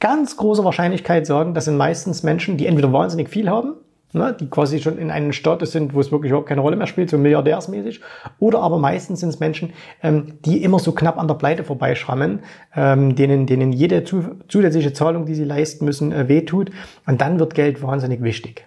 ganz 0.00 0.36
großer 0.36 0.64
Wahrscheinlichkeit 0.64 1.26
sagen, 1.26 1.54
das 1.54 1.66
sind 1.66 1.76
meistens 1.76 2.22
Menschen, 2.22 2.56
die 2.56 2.66
entweder 2.66 2.92
wahnsinnig 2.92 3.28
viel 3.28 3.48
haben, 3.48 3.74
ne, 4.12 4.34
die 4.38 4.48
quasi 4.48 4.80
schon 4.80 4.98
in 4.98 5.10
einem 5.10 5.32
Status 5.32 5.72
sind, 5.72 5.94
wo 5.94 6.00
es 6.00 6.10
wirklich 6.10 6.30
überhaupt 6.30 6.48
keine 6.48 6.62
Rolle 6.62 6.76
mehr 6.76 6.86
spielt, 6.86 7.10
so 7.10 7.18
milliardärsmäßig, 7.18 8.00
oder 8.38 8.60
aber 8.60 8.78
meistens 8.78 9.20
sind 9.20 9.28
es 9.28 9.40
Menschen, 9.40 9.72
ähm, 10.02 10.38
die 10.44 10.62
immer 10.64 10.78
so 10.78 10.92
knapp 10.92 11.18
an 11.18 11.28
der 11.28 11.34
Pleite 11.34 11.64
vorbeischrammen, 11.64 12.40
ähm, 12.74 13.14
denen, 13.14 13.46
denen 13.46 13.72
jede 13.72 14.04
zu, 14.04 14.36
zusätzliche 14.48 14.92
Zahlung, 14.92 15.26
die 15.26 15.34
sie 15.34 15.44
leisten 15.44 15.84
müssen, 15.84 16.12
äh, 16.12 16.28
wehtut, 16.28 16.70
und 17.06 17.20
dann 17.20 17.38
wird 17.38 17.54
Geld 17.54 17.82
wahnsinnig 17.82 18.22
wichtig. 18.22 18.66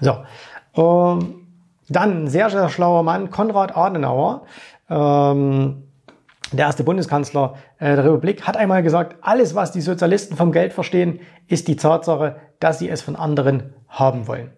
So, 0.00 0.16
ähm, 0.76 1.46
dann 1.88 2.26
sehr, 2.28 2.50
sehr 2.50 2.68
schlauer 2.70 3.02
Mann, 3.02 3.30
Konrad 3.30 3.76
Adenauer, 3.76 4.42
ähm, 4.90 5.83
der 6.56 6.66
erste 6.66 6.84
Bundeskanzler 6.84 7.54
äh, 7.78 7.96
der 7.96 8.04
Republik, 8.04 8.46
hat 8.46 8.56
einmal 8.56 8.82
gesagt, 8.82 9.16
alles, 9.22 9.54
was 9.54 9.72
die 9.72 9.80
Sozialisten 9.80 10.36
vom 10.36 10.52
Geld 10.52 10.72
verstehen, 10.72 11.20
ist 11.48 11.68
die 11.68 11.76
Tatsache, 11.76 12.36
dass 12.60 12.78
sie 12.78 12.88
es 12.88 13.02
von 13.02 13.16
anderen 13.16 13.74
haben 13.88 14.26
wollen. 14.26 14.50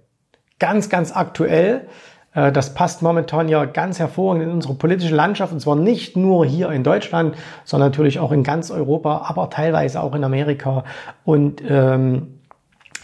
Ganz, 0.59 0.89
ganz 0.89 1.15
aktuell. 1.15 1.87
Äh, 2.35 2.53
das 2.53 2.75
passt 2.75 3.03
momentan 3.03 3.49
ja 3.49 3.65
ganz 3.65 3.99
hervorragend 3.99 4.45
in 4.45 4.51
unsere 4.51 4.75
politische 4.75 5.15
Landschaft 5.15 5.53
und 5.53 5.61
zwar 5.61 5.77
nicht 5.77 6.17
nur 6.17 6.47
hier 6.47 6.71
in 6.71 6.85
Deutschland, 6.85 7.37
sondern 7.65 7.91
natürlich 7.91 8.19
auch 8.19 8.33
in 8.33 8.43
ganz 8.43 8.71
Europa, 8.71 9.27
aber 9.29 9.51
teilweise 9.51 10.03
auch 10.03 10.15
in 10.15 10.25
Amerika. 10.25 10.85
Und 11.25 11.63
ähm, 11.69 12.41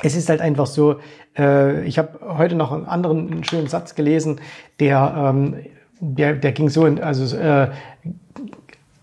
es 0.02 0.16
ist 0.16 0.28
halt 0.28 0.40
einfach 0.40 0.66
so, 0.66 0.96
äh, 1.36 1.84
ich 1.84 1.98
habe 1.98 2.20
heute 2.36 2.54
noch 2.54 2.72
einen 2.72 2.86
anderen 2.86 3.30
einen 3.30 3.44
schönen 3.44 3.68
Satz 3.68 3.94
gelesen, 3.94 4.40
der, 4.80 5.14
ähm, 5.16 5.56
der, 6.00 6.34
der 6.34 6.52
ging 6.52 6.68
so, 6.68 6.86
in, 6.86 7.02
also 7.02 7.36
äh, 7.36 7.70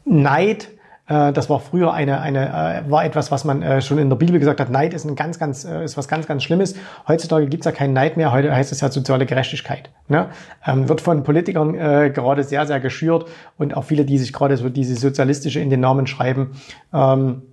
Neid, 0.10 0.70
äh, 1.08 1.32
das 1.32 1.50
war 1.50 1.60
früher 1.60 1.94
eine, 1.94 2.20
eine 2.22 2.84
äh, 2.88 2.92
war 2.92 3.06
etwas, 3.06 3.32
was 3.32 3.46
man 3.46 3.62
äh, 3.62 3.82
schon 3.82 3.98
in 3.98 4.10
der 4.10 4.16
Bibel 4.16 4.40
gesagt 4.40 4.60
hat. 4.60 4.70
Neid 4.70 4.94
ist 4.94 5.06
ein 5.06 5.16
ganz, 5.16 5.40
ganz, 5.40 5.64
ist 5.64 5.98
was 5.98 6.08
ganz, 6.08 6.28
ganz 6.28 6.44
Schlimmes. 6.44 6.76
Heutzutage 7.08 7.48
gibt's 7.48 7.66
ja 7.66 7.72
keinen 7.72 7.94
Neid 7.94 8.18
mehr. 8.18 8.32
Heute 8.32 8.54
heißt 8.54 8.72
es 8.72 8.82
ja 8.82 8.90
soziale 8.90 9.26
Gerechtigkeit. 9.26 9.90
Ne? 10.08 10.30
Ähm, 10.66 10.90
wird 10.90 11.02
von 11.02 11.24
Politikern 11.24 11.76
äh, 11.76 12.12
gerade 12.14 12.44
sehr, 12.44 12.66
sehr 12.66 12.80
geschürt 12.80 13.26
und 13.58 13.78
auch 13.78 13.84
viele, 13.84 14.06
die 14.06 14.18
sich 14.18 14.34
gerade 14.34 14.58
so 14.58 14.70
diese 14.70 14.96
sozialistische 14.96 15.60
in 15.60 15.70
den 15.70 15.80
Namen 15.80 16.08
schreiben. 16.08 16.52
Ähm, 16.94 17.44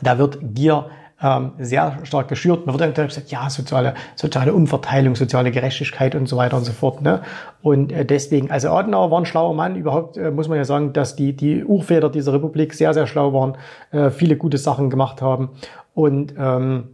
da 0.00 0.18
wird 0.18 0.38
Gier 0.40 0.86
ähm, 1.22 1.52
sehr 1.58 1.98
stark 2.04 2.28
geschürt. 2.28 2.66
Man 2.66 2.78
wird 2.78 2.98
dann 2.98 3.06
gesagt, 3.06 3.30
ja, 3.30 3.48
soziale, 3.48 3.94
soziale 4.16 4.52
Umverteilung, 4.52 5.14
soziale 5.14 5.50
Gerechtigkeit 5.50 6.14
und 6.14 6.28
so 6.28 6.36
weiter 6.36 6.56
und 6.56 6.64
so 6.64 6.72
fort. 6.72 7.02
Ne? 7.02 7.22
Und 7.62 7.92
äh, 7.92 8.04
deswegen, 8.04 8.50
also 8.50 8.70
Adenauer 8.70 9.10
war 9.10 9.20
ein 9.20 9.26
schlauer 9.26 9.54
Mann. 9.54 9.76
Überhaupt 9.76 10.16
äh, 10.16 10.30
muss 10.30 10.48
man 10.48 10.58
ja 10.58 10.64
sagen, 10.64 10.92
dass 10.92 11.16
die, 11.16 11.34
die 11.34 11.64
Urväter 11.64 12.10
dieser 12.10 12.32
Republik 12.32 12.74
sehr, 12.74 12.92
sehr 12.94 13.06
schlau 13.06 13.32
waren, 13.32 13.56
äh, 13.92 14.10
viele 14.10 14.36
gute 14.36 14.58
Sachen 14.58 14.90
gemacht 14.90 15.22
haben. 15.22 15.50
Und 15.94 16.34
ähm, 16.38 16.88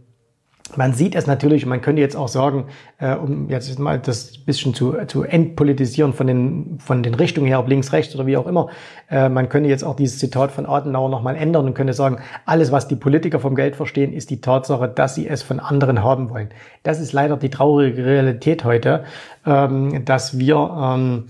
man 0.75 0.93
sieht 0.93 1.15
es 1.15 1.27
natürlich, 1.27 1.65
man 1.65 1.81
könnte 1.81 2.01
jetzt 2.01 2.15
auch 2.15 2.27
sagen, 2.27 2.65
äh, 2.99 3.15
um 3.15 3.49
jetzt 3.49 3.79
mal 3.79 3.99
das 3.99 4.37
bisschen 4.37 4.73
zu, 4.73 4.95
zu 5.07 5.23
entpolitisieren 5.23 6.13
von 6.13 6.27
den, 6.27 6.79
von 6.79 7.03
den 7.03 7.13
Richtungen 7.13 7.47
her, 7.47 7.59
ob 7.59 7.67
links, 7.67 7.91
rechts 7.91 8.15
oder 8.15 8.25
wie 8.25 8.37
auch 8.37 8.47
immer, 8.47 8.69
äh, 9.09 9.29
man 9.29 9.49
könnte 9.49 9.69
jetzt 9.69 9.83
auch 9.83 9.95
dieses 9.95 10.19
Zitat 10.19 10.51
von 10.51 10.65
Adenauer 10.65 11.09
nochmal 11.09 11.35
ändern 11.35 11.65
und 11.65 11.73
könnte 11.73 11.93
sagen, 11.93 12.19
alles, 12.45 12.71
was 12.71 12.87
die 12.87 12.95
Politiker 12.95 13.39
vom 13.39 13.55
Geld 13.55 13.75
verstehen, 13.75 14.13
ist 14.13 14.29
die 14.29 14.41
Tatsache, 14.41 14.87
dass 14.87 15.15
sie 15.15 15.27
es 15.27 15.43
von 15.43 15.59
anderen 15.59 16.03
haben 16.03 16.29
wollen. 16.29 16.49
Das 16.83 16.99
ist 16.99 17.13
leider 17.13 17.37
die 17.37 17.49
traurige 17.49 18.05
Realität 18.05 18.63
heute, 18.63 19.03
ähm, 19.45 20.05
dass 20.05 20.37
wir, 20.37 20.55
ähm, 20.57 21.25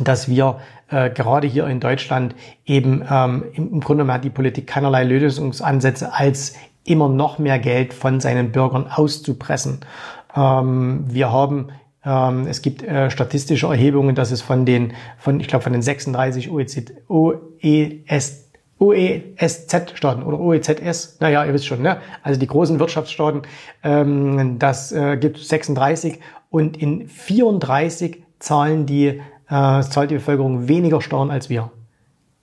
dass 0.00 0.28
wir 0.28 0.58
äh, 0.90 1.10
gerade 1.10 1.46
hier 1.46 1.66
in 1.66 1.80
Deutschland 1.80 2.34
eben 2.66 3.02
ähm, 3.10 3.44
im, 3.54 3.80
Grunde 3.80 4.06
hat 4.12 4.24
die 4.24 4.30
Politik 4.30 4.66
keinerlei 4.66 5.04
Lösungsansätze 5.04 6.12
als 6.12 6.54
immer 6.84 7.08
noch 7.08 7.38
mehr 7.38 7.58
Geld 7.58 7.94
von 7.94 8.20
seinen 8.20 8.52
Bürgern 8.52 8.86
auszupressen. 8.88 9.80
Ähm, 10.36 11.04
wir 11.08 11.32
haben 11.32 11.68
ähm, 12.04 12.46
es 12.46 12.62
gibt 12.62 12.82
äh, 12.82 13.10
statistische 13.10 13.66
Erhebungen, 13.66 14.14
dass 14.14 14.30
es 14.30 14.42
von 14.42 14.66
den, 14.66 14.92
von, 15.18 15.40
ich 15.40 15.48
glaube, 15.48 15.62
von 15.62 15.72
den 15.72 15.82
36 15.82 16.50
OECD, 16.50 16.92
OES, 17.08 18.50
OESZ-Staaten 18.78 20.22
oder 20.22 20.38
OEZS, 20.38 21.18
naja, 21.20 21.44
ihr 21.44 21.54
wisst 21.54 21.66
schon, 21.66 21.80
ne? 21.80 21.98
also 22.22 22.38
die 22.38 22.46
großen 22.46 22.78
Wirtschaftsstaaten, 22.78 23.42
ähm, 23.82 24.58
das 24.58 24.92
äh, 24.92 25.16
gibt 25.16 25.38
36 25.38 26.20
und 26.50 26.76
in 26.76 27.08
34 27.08 28.22
zahlen 28.38 28.84
die, 28.84 29.06
äh, 29.06 29.20
zahlt 29.48 30.10
die 30.10 30.16
Bevölkerung 30.16 30.68
weniger 30.68 31.00
Steuern 31.00 31.30
als 31.30 31.48
wir. 31.48 31.70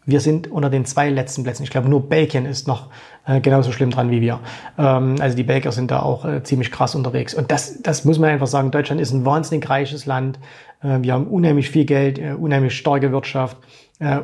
Wir 0.05 0.20
sind 0.20 0.50
unter 0.50 0.70
den 0.70 0.86
zwei 0.86 1.10
letzten 1.10 1.43
Plätzen. 1.43 1.63
Ich 1.63 1.70
glaube, 1.70 1.88
nur 1.88 2.10
Belgien 2.10 2.46
ist 2.46 2.67
noch 2.67 2.89
äh, 3.25 3.39
genauso 3.39 3.72
schlimm 3.72 3.91
dran 3.91 4.10
wie 4.10 4.20
wir. 4.20 4.39
Ähm, 4.77 5.15
also 5.20 5.38
die 5.38 5.43
Belgier 5.43 5.72
sind 5.72 5.91
da 5.91 6.01
auch 6.01 6.25
äh, 6.25 6.41
ziemlich 6.41 6.72
krass 6.72 6.96
unterwegs. 6.96 7.36
Und 7.36 7.51
das, 7.51 7.81
das 7.84 8.03
muss 8.03 8.17
man 8.17 8.31
einfach 8.31 8.48
sagen. 8.48 8.72
Deutschland 8.72 9.00
ist 9.00 9.12
ein 9.12 9.25
wahnsinnig 9.25 9.70
reiches 9.70 10.08
Land. 10.08 10.39
Äh, 10.81 11.00
wir 11.01 11.13
haben 11.13 11.27
unheimlich 11.27 11.70
viel 11.70 11.86
Geld, 11.86 12.20
unheimlich 12.39 12.75
starke 12.77 13.12
Wirtschaft. 13.12 13.58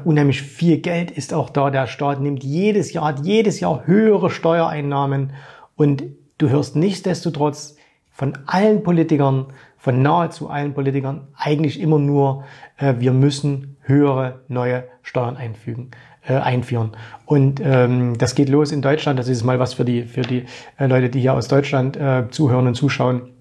Unheimlich 0.05 0.41
viel 0.41 0.79
Geld 0.79 1.12
ist 1.12 1.36
auch 1.36 1.51
da. 1.51 1.69
Der 1.69 1.86
Staat 1.86 2.19
nimmt 2.19 2.43
jedes 2.43 2.93
Jahr, 2.93 3.05
hat 3.05 3.24
jedes 3.24 3.60
Jahr 3.60 3.86
höhere 3.86 4.31
Steuereinnahmen. 4.31 5.34
Und 5.75 6.01
du 6.39 6.50
hörst 6.50 6.75
nichtsdestotrotz 6.75 7.75
von 8.10 8.36
allen 8.48 8.81
Politikern, 8.81 9.53
von 9.77 10.01
nahezu 10.01 10.50
allen 10.50 10.74
Politikern 10.74 11.27
eigentlich 11.36 11.79
immer 11.79 12.00
nur, 12.00 12.43
wir 12.79 13.13
müssen 13.13 13.76
höhere 13.88 14.41
neue 14.48 14.84
Steuern 15.01 15.38
einfügen, 15.38 15.91
äh, 16.27 16.34
einführen. 16.34 16.91
Und 17.25 17.62
ähm, 17.63 18.17
das 18.17 18.36
geht 18.36 18.50
los 18.50 18.72
in 18.72 18.82
Deutschland. 18.82 19.17
Das 19.17 19.27
ist 19.27 19.44
mal 19.44 19.60
was 19.60 19.74
für 19.74 19.86
die, 19.86 20.03
für 20.03 20.22
die 20.22 20.46
äh, 20.77 20.88
Leute, 20.88 21.10
die 21.10 21.22
hier 21.22 21.34
aus 21.34 21.48
Deutschland 21.48 21.98
äh, 21.98 22.29
zuhören 22.29 22.67
und 22.67 22.75
zuschauen. 22.75 23.34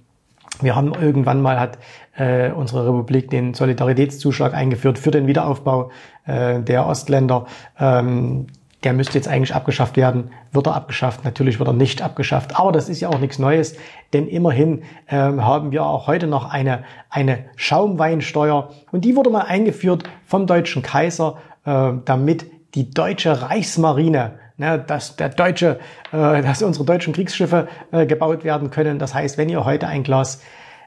Wir 0.63 0.75
haben 0.75 0.95
irgendwann 0.95 1.43
mal 1.43 1.61
hat 1.61 1.79
äh, 2.17 2.51
unsere 2.51 2.87
Republik 2.87 3.29
den 3.31 3.53
Solidaritätszuschlag 3.53 4.55
eingeführt 4.55 4.99
für 4.99 5.11
den 5.11 5.27
Wiederaufbau 5.27 5.91
äh, 6.25 6.61
der 6.61 6.87
Ostländer. 6.87 7.47
Ähm, 7.79 8.47
der 8.87 8.93
müsste 8.93 9.19
jetzt 9.19 9.27
eigentlich 9.27 9.53
abgeschafft 9.53 9.97
werden. 9.97 10.31
Wird 10.53 10.69
er 10.69 10.77
abgeschafft? 10.77 11.25
Natürlich 11.25 11.59
wird 11.59 11.69
er 11.69 11.73
nicht 11.73 12.03
abgeschafft. 12.03 12.57
Aber 12.57 12.71
das 12.71 12.89
ist 12.89 13.01
ja 13.01 13.09
auch 13.09 13.19
nichts 13.19 13.41
Neues, 13.41 13.75
denn 14.13 14.29
immerhin 14.29 14.85
ähm, 15.09 15.45
haben 15.45 15.73
wir 15.73 15.85
auch 15.85 16.07
heute 16.07 16.29
noch 16.29 16.53
eine, 16.53 16.85
eine 17.11 17.47
Schaumweinsteuer 17.57 18.71
und 18.93 19.05
die 19.05 19.17
wurde 19.17 19.31
mal 19.31 19.41
eingeführt 19.41 20.05
vom 20.25 20.47
deutschen 20.47 20.83
Kaiser, 20.83 21.39
äh, 21.65 21.95
damit 22.05 22.47
die 22.77 22.89
deutsche 22.89 23.43
Reichsmarine 23.43 24.39
ne, 24.57 24.79
dass 24.79 25.17
der 25.17 25.31
deutsche, 25.31 25.81
äh, 26.13 26.43
dass 26.43 26.63
unsere 26.63 26.85
deutschen 26.85 27.13
Kriegsschiffe 27.13 27.67
äh, 27.91 28.07
gebaut 28.07 28.45
werden 28.45 28.71
können. 28.71 29.01
Das 29.01 29.15
heißt, 29.15 29.37
wenn 29.37 29.49
ihr 29.49 29.65
heute 29.65 29.89
ein 29.89 30.05
Glas 30.05 30.41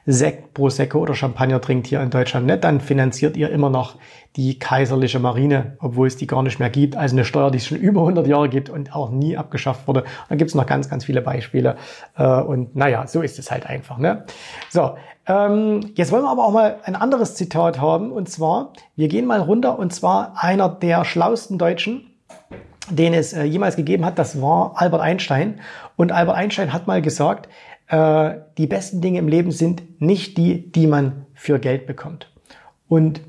Sekt, 0.06 0.54
Prosecco 0.54 0.98
oder 0.98 1.14
Champagner 1.14 1.60
trinkt 1.60 1.86
hier 1.86 2.00
in 2.00 2.10
Deutschland 2.10 2.46
nicht, 2.46 2.64
dann 2.64 2.80
finanziert 2.80 3.36
ihr 3.36 3.50
immer 3.50 3.70
noch 3.70 3.96
die 4.36 4.58
kaiserliche 4.58 5.18
Marine, 5.18 5.76
obwohl 5.80 6.06
es 6.06 6.16
die 6.16 6.26
gar 6.26 6.42
nicht 6.42 6.60
mehr 6.60 6.70
gibt. 6.70 6.96
Also 6.96 7.16
eine 7.16 7.24
Steuer, 7.24 7.50
die 7.50 7.58
es 7.58 7.66
schon 7.66 7.78
über 7.78 8.00
100 8.00 8.26
Jahre 8.26 8.48
gibt 8.48 8.70
und 8.70 8.94
auch 8.94 9.10
nie 9.10 9.36
abgeschafft 9.36 9.88
wurde. 9.88 10.04
Da 10.28 10.36
gibt 10.36 10.50
es 10.50 10.54
noch 10.54 10.66
ganz, 10.66 10.88
ganz 10.88 11.04
viele 11.04 11.20
Beispiele. 11.20 11.76
Äh, 12.16 12.40
und 12.40 12.76
naja, 12.76 13.06
so 13.06 13.22
ist 13.22 13.38
es 13.38 13.50
halt 13.50 13.66
einfach. 13.66 13.98
Ne? 13.98 14.24
So, 14.68 14.94
ähm, 15.26 15.92
jetzt 15.94 16.12
wollen 16.12 16.22
wir 16.22 16.30
aber 16.30 16.44
auch 16.44 16.52
mal 16.52 16.78
ein 16.84 16.96
anderes 16.96 17.34
Zitat 17.34 17.80
haben. 17.80 18.12
Und 18.12 18.28
zwar, 18.28 18.72
wir 18.96 19.08
gehen 19.08 19.26
mal 19.26 19.40
runter. 19.40 19.78
Und 19.78 19.92
zwar 19.92 20.34
einer 20.36 20.68
der 20.68 21.04
schlausten 21.04 21.58
Deutschen, 21.58 22.06
den 22.88 23.14
es 23.14 23.32
äh, 23.32 23.42
jemals 23.42 23.76
gegeben 23.76 24.04
hat, 24.04 24.18
das 24.18 24.40
war 24.40 24.72
Albert 24.76 25.00
Einstein. 25.00 25.60
Und 25.96 26.12
Albert 26.12 26.36
Einstein 26.36 26.72
hat 26.72 26.86
mal 26.86 27.02
gesagt, 27.02 27.48
äh, 27.90 28.38
die 28.56 28.66
besten 28.66 29.00
Dinge 29.00 29.18
im 29.18 29.28
Leben 29.28 29.50
sind 29.50 30.00
nicht 30.00 30.38
die, 30.38 30.70
die 30.70 30.86
man 30.86 31.26
für 31.34 31.58
Geld 31.58 31.86
bekommt. 31.86 32.30
Und 32.88 33.20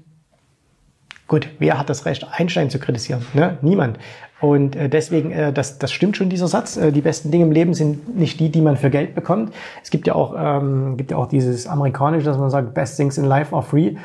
gut, 1.27 1.49
wer 1.59 1.79
hat 1.79 1.89
das 1.89 2.05
Recht, 2.05 2.27
Einstein 2.31 2.69
zu 2.69 2.77
kritisieren? 2.77 3.25
Ne? 3.33 3.57
Niemand. 3.61 3.97
Und 4.39 4.75
äh, 4.75 4.87
deswegen, 4.87 5.31
äh, 5.31 5.51
das, 5.51 5.79
das 5.79 5.91
stimmt 5.91 6.15
schon, 6.15 6.29
dieser 6.29 6.47
Satz. 6.47 6.79
Die 6.79 7.01
besten 7.01 7.31
Dinge 7.31 7.45
im 7.45 7.51
Leben 7.51 7.73
sind 7.73 8.15
nicht 8.15 8.39
die, 8.39 8.49
die 8.49 8.61
man 8.61 8.77
für 8.77 8.89
Geld 8.89 9.15
bekommt. 9.15 9.53
Es 9.83 9.89
gibt 9.89 10.05
ja 10.05 10.13
auch, 10.13 10.35
ähm, 10.37 10.95
gibt 10.95 11.11
ja 11.11 11.17
auch 11.17 11.27
dieses 11.27 11.65
amerikanische, 11.65 12.25
dass 12.25 12.37
man 12.37 12.49
sagt, 12.49 12.73
best 12.73 12.97
things 12.97 13.17
in 13.17 13.25
life 13.25 13.55
are 13.55 13.63
free. 13.63 13.95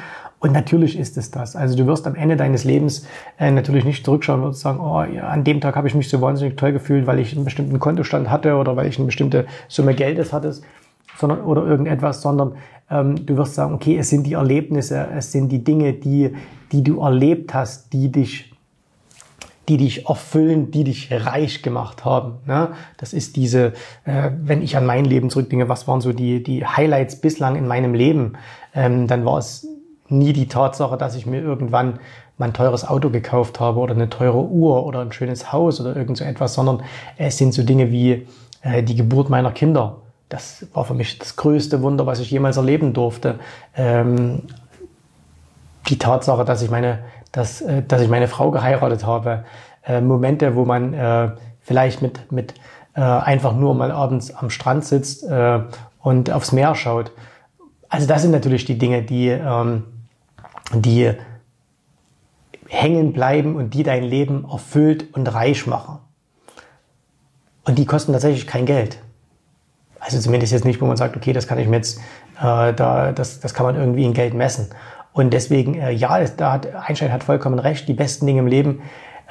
Und 0.47 0.53
natürlich 0.53 0.97
ist 0.97 1.17
es 1.17 1.33
das. 1.33 1.57
Also 1.57 1.76
du 1.76 1.87
wirst 1.87 2.07
am 2.07 2.15
Ende 2.15 2.37
deines 2.37 2.62
Lebens 2.62 3.05
äh, 3.37 3.50
natürlich 3.50 3.85
nicht 3.85 4.05
zurückschauen 4.05 4.45
und 4.45 4.55
sagen, 4.55 4.79
oh, 4.79 5.03
ja, 5.03 5.29
an 5.29 5.43
dem 5.43 5.61
Tag 5.61 5.75
habe 5.75 5.88
ich 5.88 5.95
mich 5.95 6.09
so 6.09 6.21
wahnsinnig 6.21 6.57
toll 6.57 6.73
gefühlt, 6.73 7.09
weil 7.09 7.19
ich 7.19 7.35
einen 7.35 7.45
bestimmten 7.45 7.81
Kontostand 7.81 8.31
hatte 8.31 8.55
oder 8.55 8.76
weil 8.76 8.87
ich 8.87 8.97
eine 8.97 9.07
bestimmte 9.07 9.47
Summe 9.67 9.95
Geldes 9.95 10.33
hatte, 10.33 10.55
sondern 11.19 11.41
oder 11.41 11.67
irgendetwas, 11.67 12.23
sondern 12.23 12.55
ähm, 12.91 13.26
du 13.26 13.37
wirst 13.37 13.55
sagen, 13.55 13.75
okay, 13.75 13.99
es 13.99 14.09
sind 14.09 14.25
die 14.25 14.35
Erlebnisse, 14.35 15.09
es 15.17 15.33
sind 15.33 15.49
die 15.49 15.65
Dinge, 15.65 15.95
die, 15.95 16.33
die 16.71 16.85
du 16.85 17.00
erlebt 17.00 17.53
hast, 17.53 17.93
die 17.93 18.12
dich 18.12 18.53
die 19.69 19.79
dich 19.79 20.07
erfüllen, 20.09 20.71
die 20.71 20.85
dich 20.85 21.09
reich 21.11 21.61
gemacht 21.61 22.05
haben. 22.05 22.35
Ne? 22.47 22.69
Das 22.99 23.12
ist 23.12 23.35
diese, 23.35 23.73
äh, 24.05 24.31
wenn 24.41 24.62
ich 24.62 24.76
an 24.76 24.87
mein 24.87 25.05
Leben 25.05 25.29
zurückdenke, 25.29 25.69
was 25.69 25.88
waren 25.88 26.00
so 26.00 26.12
die, 26.12 26.41
die 26.41 26.65
Highlights 26.65 27.21
bislang 27.21 27.57
in 27.57 27.67
meinem 27.67 27.93
Leben, 27.93 28.35
ähm, 28.76 29.09
dann 29.09 29.25
war 29.25 29.38
es 29.38 29.67
nie 30.08 30.32
die 30.32 30.48
Tatsache, 30.48 30.96
dass 30.96 31.14
ich 31.14 31.26
mir 31.26 31.40
irgendwann 31.40 31.98
mein 32.38 32.52
teures 32.52 32.86
Auto 32.86 33.10
gekauft 33.10 33.60
habe 33.60 33.80
oder 33.80 33.94
eine 33.94 34.10
teure 34.10 34.42
Uhr 34.42 34.84
oder 34.84 35.00
ein 35.00 35.12
schönes 35.12 35.52
Haus 35.52 35.80
oder 35.80 35.96
irgend 35.96 36.18
so 36.18 36.25
etwas, 36.25 36.54
sondern 36.54 36.82
es 37.16 37.38
sind 37.38 37.54
so 37.54 37.62
Dinge 37.62 37.90
wie 37.90 38.26
äh, 38.62 38.82
die 38.82 38.94
Geburt 38.94 39.30
meiner 39.30 39.52
Kinder. 39.52 39.98
Das 40.28 40.66
war 40.75 40.84
für 40.84 40.94
mich 40.94 41.18
das 41.18 41.36
größte 41.36 41.82
Wunder, 41.82 42.06
was 42.06 42.20
ich 42.20 42.30
jemals 42.30 42.56
erleben 42.56 42.92
durfte. 42.92 43.36
Ähm, 43.75 44.42
die 45.88 45.98
Tatsache, 45.98 46.44
dass 46.44 46.62
ich 46.62 46.70
meine, 46.70 46.98
dass, 47.32 47.60
äh, 47.62 47.82
dass 47.82 48.02
ich 48.02 48.08
meine 48.08 48.28
Frau 48.28 48.50
geheiratet 48.50 49.06
habe. 49.06 49.44
Äh, 49.86 50.00
Momente, 50.00 50.56
wo 50.56 50.64
man 50.64 50.92
äh, 50.94 51.30
vielleicht 51.60 52.02
mit, 52.02 52.30
mit 52.32 52.54
äh, 52.94 53.00
einfach 53.00 53.54
nur 53.54 53.75
mal 53.75 53.92
abends 53.92 54.34
am 54.34 54.50
Strand 54.50 54.84
sitzt 54.84 55.25
äh, 55.25 55.60
und 56.00 56.30
aufs 56.30 56.52
Meer 56.52 56.75
schaut. 56.75 57.12
Also 57.88 58.06
das 58.06 58.22
sind 58.22 58.32
natürlich 58.32 58.64
die 58.64 58.78
Dinge, 58.78 59.02
die 59.02 59.28
ähm, 59.28 59.84
die 60.75 61.12
hängen 62.68 63.12
bleiben 63.12 63.56
und 63.56 63.75
die 63.75 63.82
dein 63.82 64.02
Leben 64.02 64.44
erfüllt 64.50 65.14
und 65.14 65.26
reich 65.32 65.66
machen. 65.66 65.99
Und 67.64 67.78
die 67.78 67.87
kosten 67.87 68.12
tatsächlich 68.12 68.46
kein 68.46 68.66
Geld. 68.66 68.99
Also 69.99 70.20
zumindest 70.20 70.52
jetzt 70.52 70.64
nicht, 70.64 70.80
wo 70.80 70.87
man 70.87 70.96
sagt, 70.96 71.16
okay, 71.16 71.32
das 71.32 71.49
kann 71.49 71.58
ich 71.58 71.66
mir 71.66 71.76
jetzt, 71.76 71.99
äh, 72.38 72.73
da, 72.73 73.12
das, 73.12 73.40
das 73.40 73.54
kann 73.54 73.66
man 73.66 73.76
irgendwie 73.76 74.04
in 74.04 74.12
Geld 74.12 74.35
messen. 74.35 74.68
Und 75.12 75.32
deswegen, 75.32 75.75
äh, 75.75 75.90
ja, 75.90 76.23
da 76.25 76.52
hat 76.52 76.75
Einstein 76.75 77.12
hat 77.12 77.25
vollkommen 77.25 77.58
recht. 77.58 77.88
Die 77.88 77.94
besten 77.94 78.26
Dinge 78.26 78.40
im 78.40 78.46
Leben 78.46 78.82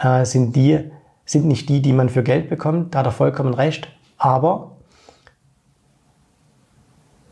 äh, 0.01 0.25
sind 0.25 0.56
die, 0.56 0.92
sind 1.25 1.46
nicht 1.46 1.70
die, 1.70 1.82
die 1.82 1.94
man 1.94 2.10
für 2.10 2.24
Geld 2.24 2.50
bekommt. 2.50 2.94
Da 2.94 3.00
hat 3.00 3.06
er 3.06 3.12
vollkommen 3.12 3.54
recht. 3.54 3.88
Aber 4.18 4.77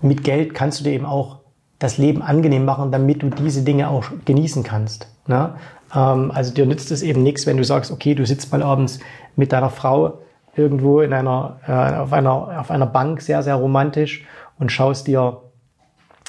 mit 0.02 0.24
Geld 0.24 0.54
kannst 0.54 0.80
du 0.80 0.84
dir 0.84 0.92
eben 0.92 1.06
auch 1.06 1.40
das 1.84 1.98
Leben 1.98 2.22
angenehm 2.22 2.64
machen, 2.64 2.94
damit 2.94 3.24
du 3.24 3.30
diese 3.30 3.62
Dinge 3.62 3.90
auch 3.90 4.06
genießen 4.24 4.64
kannst. 4.64 5.10
Ne? 5.28 5.54
Ähm, 5.94 6.32
also 6.34 6.54
dir 6.54 6.66
nützt 6.66 6.92
es 6.92 7.04
eben 7.04 7.24
nichts, 7.24 7.46
wenn 7.46 7.58
du 7.58 7.66
sagst, 7.66 7.92
okay, 7.92 8.16
du 8.16 8.26
sitzt 8.26 8.54
mal 8.54 8.64
abends 8.64 9.02
mit 9.36 9.52
deiner 9.52 9.70
Frau 9.70 10.20
irgendwo 10.56 11.02
in 11.02 11.12
einer, 11.12 11.60
äh, 11.68 11.98
auf, 11.98 12.14
einer, 12.14 12.58
auf 12.62 12.72
einer 12.72 12.86
Bank 12.86 13.22
sehr, 13.22 13.44
sehr 13.44 13.56
romantisch 13.56 14.26
und 14.60 14.72
schaust 14.72 15.08
dir 15.08 15.42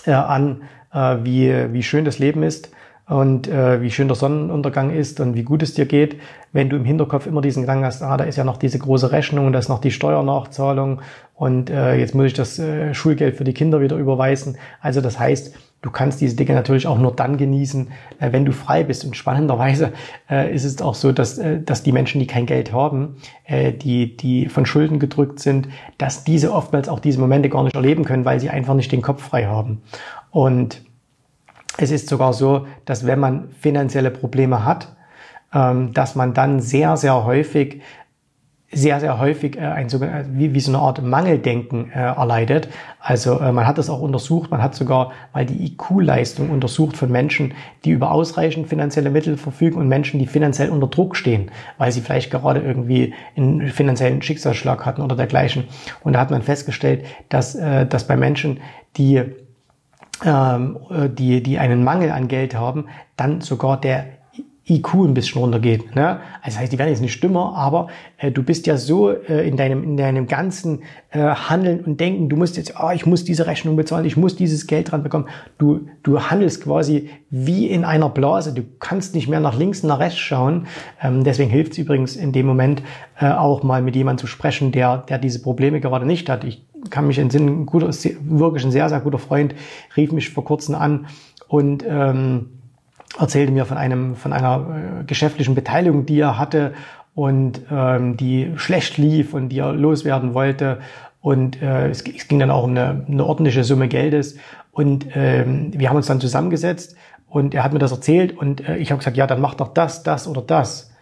äh, 0.07 0.11
an, 0.11 0.63
äh, 0.93 1.19
wie, 1.23 1.73
wie 1.73 1.85
schön 1.85 2.05
das 2.05 2.19
Leben 2.19 2.43
ist 2.43 2.73
und 3.07 3.49
äh, 3.49 3.83
wie 3.83 3.91
schön 3.91 4.09
der 4.09 4.15
Sonnenuntergang 4.15 4.91
ist 4.91 5.21
und 5.21 5.35
wie 5.35 5.43
gut 5.43 5.63
es 5.63 5.75
dir 5.75 5.87
geht, 5.87 6.17
wenn 6.53 6.71
du 6.71 6.77
im 6.77 6.85
Hinterkopf 6.85 7.27
immer 7.27 7.43
diesen 7.43 7.63
Gedanken 7.63 7.85
hast, 7.85 8.03
ah, 8.03 8.17
da 8.17 8.25
ist 8.25 8.37
ja 8.37 8.45
noch 8.45 8.57
diese 8.57 8.79
große 8.79 9.13
Rechnung, 9.13 9.53
da 9.53 9.59
ist 9.59 9.69
noch 9.69 9.81
die 9.81 9.91
Steuernachzahlung 9.91 11.03
und 11.35 11.69
äh, 11.69 11.97
jetzt 11.97 12.15
muss 12.15 12.27
ich 12.27 12.33
das 12.33 12.59
äh, 12.59 12.95
Schulgeld 12.95 13.37
für 13.37 13.45
die 13.45 13.53
Kinder 13.53 13.81
wieder 13.81 13.97
überweisen. 13.97 14.57
Also 14.81 15.01
das 15.01 15.19
heißt, 15.19 15.55
du 15.83 15.91
kannst 15.91 16.21
diese 16.21 16.37
Dinge 16.37 16.55
natürlich 16.55 16.87
auch 16.87 16.99
nur 16.99 17.15
dann 17.15 17.37
genießen, 17.37 17.89
äh, 18.21 18.33
wenn 18.33 18.45
du 18.45 18.53
frei 18.53 18.85
bist. 18.85 19.05
Und 19.05 19.17
spannenderweise 19.17 19.93
äh, 20.31 20.55
ist 20.55 20.65
es 20.65 20.81
auch 20.81 20.95
so, 20.95 21.13
dass, 21.13 21.37
äh, 21.39 21.61
dass 21.61 21.83
die 21.83 21.93
Menschen, 21.93 22.21
die 22.21 22.27
kein 22.27 22.47
Geld 22.47 22.73
haben, 22.73 23.17
äh, 23.45 23.73
die, 23.73 24.17
die 24.17 24.49
von 24.49 24.65
Schulden 24.65 24.99
gedrückt 24.99 25.41
sind, 25.41 25.69
dass 25.99 26.25
diese 26.25 26.53
oftmals 26.53 26.89
auch 26.89 27.01
diese 27.01 27.21
Momente 27.21 27.51
gar 27.51 27.65
nicht 27.65 27.75
erleben 27.75 28.05
können, 28.05 28.25
weil 28.25 28.41
sie 28.41 28.49
einfach 28.49 28.75
nicht 28.75 28.93
den 28.93 29.03
Kopf 29.03 29.23
frei 29.23 29.47
haben. 29.47 29.83
Und 30.31 30.83
es 31.77 31.91
ist 31.91 32.09
sogar 32.09 32.33
so, 32.33 32.67
dass 32.85 33.07
wenn 33.07 33.19
man 33.19 33.51
finanzielle 33.51 34.11
Probleme 34.11 34.65
hat, 34.65 34.95
ähm, 35.53 35.93
dass 35.93 36.15
man 36.15 36.35
dann 36.35 36.61
sehr, 36.61 36.97
sehr 36.97 37.25
häufig 37.25 37.83
sehr, 38.77 39.01
sehr 39.01 39.19
häufig 39.19 39.57
äh, 39.57 39.61
ein 39.61 39.89
sogenanntes, 39.89 40.29
wie, 40.33 40.53
wie 40.55 40.61
so 40.61 40.73
eine 40.73 40.81
Art 40.81 41.03
Mangeldenken 41.03 41.91
äh, 41.91 42.01
erleidet. 42.01 42.69
Also 42.99 43.39
äh, 43.39 43.53
man 43.53 43.67
hat 43.67 43.79
das 43.79 43.89
auch 43.89 44.01
untersucht, 44.01 44.51
man 44.51 44.63
hat 44.63 44.75
sogar 44.75 45.13
mal 45.33 45.47
die 45.47 45.65
IQ-Leistung 45.65 46.51
untersucht 46.51 46.97
von 46.97 47.11
Menschen, 47.11 47.55
die 47.85 47.91
über 47.91 48.11
ausreichend 48.11 48.69
finanzielle 48.69 49.11
Mittel 49.11 49.37
verfügen 49.37 49.79
und 49.79 49.89
Menschen, 49.89 50.19
die 50.19 50.27
finanziell 50.27 50.71
unter 50.71 50.89
Druck 50.89 51.17
stehen, 51.17 51.51
weil 51.79 51.93
sie 51.93 52.01
vielleicht 52.01 52.31
gerade 52.31 52.61
irgendwie 52.61 53.15
einen 53.37 53.69
finanziellen 53.69 54.23
Schicksalsschlag 54.23 54.85
hatten 54.85 55.03
oder 55.03 55.17
dergleichen. 55.17 55.65
Und 56.03 56.15
da 56.15 56.21
hat 56.21 56.31
man 56.31 56.43
festgestellt, 56.43 57.05
dass, 57.29 57.55
äh, 57.55 57.87
dass 57.87 58.07
bei 58.07 58.17
Menschen, 58.17 58.61
die 58.97 59.23
die, 60.23 61.43
die 61.43 61.59
einen 61.59 61.83
Mangel 61.85 62.11
an 62.11 62.29
Geld 62.29 62.55
haben, 62.55 62.87
dann 63.17 63.41
sogar 63.41 63.81
der 63.81 64.07
IQ 64.67 64.95
ein 64.95 65.13
bisschen 65.13 65.43
runtergeht. 65.43 65.95
Ne? 65.95 66.21
Also 66.41 66.57
das 66.57 66.59
heißt, 66.59 66.73
die 66.73 66.79
werden 66.79 66.89
jetzt 66.89 67.03
nicht 67.03 67.23
dümmer, 67.23 67.55
aber 67.55 67.89
äh, 68.17 68.31
du 68.31 68.43
bist 68.43 68.67
ja 68.67 68.79
so 68.79 69.11
äh, 69.11 69.47
in 69.47 69.59
deinem 69.59 69.83
in 69.83 69.97
deinem 69.99 70.27
ganzen 70.27 70.83
äh, 71.11 71.19
Handeln 71.19 71.81
und 71.81 72.01
Denken, 72.01 72.31
du 72.31 72.37
musst 72.37 72.57
jetzt, 72.57 72.75
oh, 72.81 72.91
ich 72.91 73.05
muss 73.05 73.25
diese 73.25 73.47
Rechnung 73.47 73.77
bezahlen, 73.77 74.07
ich 74.07 74.17
muss 74.17 74.37
dieses 74.37 74.67
Geld 74.67 74.91
dran 74.91 75.03
bekommen. 75.03 75.27
Du 75.59 75.89
du 76.03 76.19
handelst 76.19 76.65
quasi 76.65 77.11
wie 77.29 77.67
in 77.67 77.85
einer 77.85 78.09
Blase. 78.09 78.55
Du 78.55 78.63
kannst 78.79 79.15
nicht 79.15 79.29
mehr 79.29 79.41
nach 79.41 79.59
links 79.59 79.83
nach 79.83 79.99
rechts 79.99 80.19
schauen. 80.19 80.67
Ähm, 81.03 81.25
deswegen 81.25 81.51
hilft 81.51 81.73
es 81.73 81.79
übrigens 81.79 82.17
in 82.17 82.33
dem 82.33 82.47
Moment 82.47 82.83
äh, 83.21 83.31
auch 83.31 83.63
mal 83.63 83.83
mit 83.83 83.97
jemandem 83.97 84.23
zu 84.23 84.27
sprechen, 84.27 84.73
der 84.73 84.99
der 84.99 85.19
diese 85.19 85.43
Probleme 85.43 85.81
gerade 85.81 86.07
nicht 86.07 86.31
hat. 86.31 86.43
Ich 86.43 86.65
kann 86.91 87.07
mich 87.07 87.19
entsinnen, 87.19 87.63
ein 87.63 87.67
guter, 87.67 87.89
wirklich 87.89 88.65
ein 88.65 88.71
sehr 88.71 88.89
sehr 88.89 89.01
guter 89.01 89.19
Freund 89.19 89.55
rief 89.97 90.13
mich 90.13 90.31
vor 90.31 90.45
kurzem 90.45 90.75
an 90.75 91.07
und 91.49 91.85
ähm, 91.87 92.51
erzählte 93.19 93.53
mir 93.53 93.65
von 93.65 93.77
einem 93.77 94.17
von 94.17 94.33
einer 94.33 95.01
äh, 95.01 95.05
geschäftlichen 95.05 95.55
Beteiligung, 95.55 96.07
die 96.07 96.21
er 96.21 96.39
hatte 96.39 96.73
und 97.15 97.63
ähm, 97.71 98.17
die 98.17 98.53
schlecht 98.57 98.99
lief 98.99 99.35
und 99.35 99.51
die 99.51 99.59
er 99.59 99.73
loswerden 99.73 100.35
wollte. 100.35 100.81
Und 101.21 101.63
äh, 101.63 101.89
es, 101.89 102.03
es 102.03 102.29
ging 102.29 102.39
dann 102.39 102.51
auch 102.51 102.65
um 102.65 102.71
eine, 102.71 103.05
eine 103.09 103.25
ordentliche 103.25 103.65
Summe 103.65 103.89
Geldes. 103.89 104.37
Und 104.73 105.07
ähm, 105.15 105.71
wir 105.73 105.89
haben 105.89 105.97
uns 105.97 106.07
dann 106.07 106.21
zusammengesetzt 106.21 106.97
und 107.29 107.55
er 107.55 107.63
hat 107.65 107.73
mir 107.73 107.79
das 107.79 107.93
erzählt 107.93 108.37
und 108.37 108.69
äh, 108.69 108.77
ich 108.77 108.91
habe 108.91 108.99
gesagt, 108.99 109.17
ja, 109.17 109.27
dann 109.27 109.41
mach 109.41 109.55
doch 109.55 109.69
das, 109.73 110.03
das 110.03 110.27
oder 110.27 110.43
das. 110.43 110.93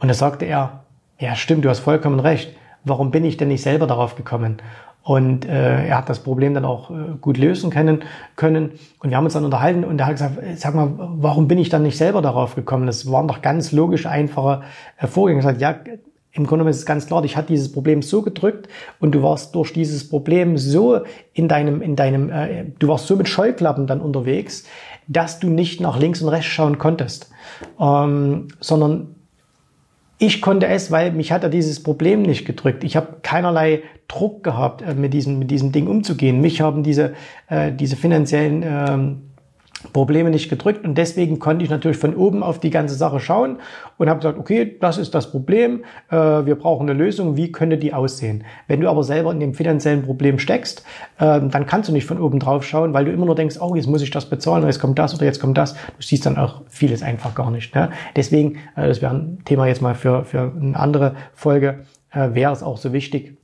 Und 0.00 0.08
da 0.08 0.14
sagte 0.14 0.44
er, 0.44 0.84
ja, 1.18 1.34
stimmt, 1.34 1.64
du 1.64 1.68
hast 1.68 1.80
vollkommen 1.80 2.20
recht. 2.20 2.56
Warum 2.84 3.10
bin 3.10 3.24
ich 3.24 3.36
denn 3.36 3.48
nicht 3.48 3.62
selber 3.62 3.86
darauf 3.86 4.14
gekommen? 4.14 4.58
Und 5.02 5.46
äh, 5.46 5.86
er 5.86 5.96
hat 5.96 6.10
das 6.10 6.20
Problem 6.20 6.52
dann 6.52 6.66
auch 6.66 6.90
äh, 6.90 6.94
gut 7.20 7.38
lösen 7.38 7.70
können, 7.70 8.04
können. 8.36 8.72
Und 9.00 9.08
wir 9.08 9.16
haben 9.16 9.24
uns 9.24 9.32
dann 9.32 9.44
unterhalten 9.44 9.84
und 9.84 9.98
er 9.98 10.06
hat 10.06 10.14
gesagt, 10.14 10.34
sag 10.56 10.74
mal, 10.74 10.92
warum 10.96 11.48
bin 11.48 11.56
ich 11.56 11.70
dann 11.70 11.82
nicht 11.82 11.96
selber 11.96 12.20
darauf 12.20 12.54
gekommen? 12.54 12.86
Das 12.86 13.10
waren 13.10 13.26
doch 13.26 13.40
ganz 13.40 13.72
logisch 13.72 14.04
einfache 14.04 14.62
äh, 14.98 15.06
Vorgänge. 15.06 15.40
Er 15.40 15.44
hat 15.44 15.54
gesagt, 15.54 15.88
ja, 15.88 15.94
im 16.32 16.46
Grunde 16.46 16.62
genommen 16.62 16.70
ist 16.70 16.78
es 16.78 16.86
ganz 16.86 17.06
klar, 17.06 17.22
dich 17.22 17.36
hat 17.36 17.48
dieses 17.48 17.72
Problem 17.72 18.02
so 18.02 18.22
gedrückt 18.22 18.68
und 19.00 19.14
du 19.14 19.22
warst 19.22 19.54
durch 19.54 19.72
dieses 19.72 20.08
Problem 20.08 20.58
so 20.58 21.00
in 21.32 21.48
deinem, 21.48 21.80
in 21.80 21.96
deinem, 21.96 22.30
äh, 22.30 22.66
du 22.78 22.88
warst 22.88 23.06
so 23.06 23.16
mit 23.16 23.28
Scheuklappen 23.28 23.86
dann 23.86 24.00
unterwegs, 24.00 24.64
dass 25.06 25.40
du 25.40 25.48
nicht 25.48 25.80
nach 25.80 25.98
links 25.98 26.20
und 26.20 26.28
rechts 26.28 26.46
schauen 26.46 26.78
konntest, 26.78 27.30
ähm, 27.80 28.48
sondern 28.60 29.14
ich 30.18 30.40
konnte 30.40 30.66
es, 30.66 30.90
weil 30.90 31.12
mich 31.12 31.32
hat 31.32 31.44
er 31.44 31.48
dieses 31.48 31.82
Problem 31.82 32.22
nicht 32.22 32.44
gedrückt. 32.44 32.82
Ich 32.84 32.96
habe 32.96 33.18
keinerlei 33.22 33.82
Druck 34.08 34.42
gehabt, 34.42 34.82
äh, 34.82 34.94
mit 34.94 35.14
diesem, 35.14 35.38
mit 35.38 35.50
diesem 35.50 35.72
Ding 35.72 35.86
umzugehen. 35.86 36.40
Mich 36.40 36.60
haben 36.60 36.82
diese, 36.82 37.14
äh, 37.48 37.72
diese 37.72 37.96
finanziellen 37.96 38.64
ähm, 38.66 39.27
Probleme 39.92 40.30
nicht 40.30 40.48
gedrückt 40.48 40.84
und 40.84 40.98
deswegen 40.98 41.38
konnte 41.38 41.64
ich 41.64 41.70
natürlich 41.70 41.98
von 41.98 42.14
oben 42.16 42.42
auf 42.42 42.58
die 42.58 42.70
ganze 42.70 42.96
Sache 42.96 43.20
schauen 43.20 43.58
und 43.96 44.08
habe 44.08 44.18
gesagt, 44.18 44.38
okay, 44.38 44.76
das 44.80 44.98
ist 44.98 45.14
das 45.14 45.30
Problem, 45.30 45.84
äh, 46.10 46.16
wir 46.16 46.56
brauchen 46.56 46.88
eine 46.88 46.98
Lösung, 46.98 47.36
wie 47.36 47.52
könnte 47.52 47.78
die 47.78 47.94
aussehen? 47.94 48.44
Wenn 48.66 48.80
du 48.80 48.88
aber 48.88 49.04
selber 49.04 49.30
in 49.30 49.38
dem 49.38 49.54
finanziellen 49.54 50.02
Problem 50.02 50.40
steckst, 50.40 50.84
äh, 51.18 51.40
dann 51.40 51.66
kannst 51.66 51.88
du 51.88 51.92
nicht 51.92 52.06
von 52.06 52.20
oben 52.20 52.40
drauf 52.40 52.64
schauen, 52.64 52.92
weil 52.92 53.04
du 53.04 53.12
immer 53.12 53.26
nur 53.26 53.36
denkst, 53.36 53.56
oh, 53.60 53.76
jetzt 53.76 53.86
muss 53.86 54.02
ich 54.02 54.10
das 54.10 54.26
bezahlen, 54.26 54.64
jetzt 54.66 54.80
kommt 54.80 54.98
das 54.98 55.14
oder 55.14 55.24
jetzt 55.24 55.40
kommt 55.40 55.56
das. 55.56 55.74
Du 55.74 56.02
siehst 56.02 56.26
dann 56.26 56.36
auch 56.36 56.62
vieles 56.68 57.02
einfach 57.02 57.34
gar 57.34 57.50
nicht. 57.50 57.74
Ne? 57.74 57.90
Deswegen, 58.16 58.56
äh, 58.74 58.88
das 58.88 59.00
wäre 59.00 59.14
ein 59.14 59.38
Thema 59.44 59.66
jetzt 59.66 59.80
mal 59.80 59.94
für, 59.94 60.24
für 60.24 60.52
eine 60.60 60.78
andere 60.78 61.14
Folge, 61.34 61.84
äh, 62.10 62.34
wäre 62.34 62.52
es 62.52 62.62
auch 62.62 62.78
so 62.78 62.92
wichtig, 62.92 63.37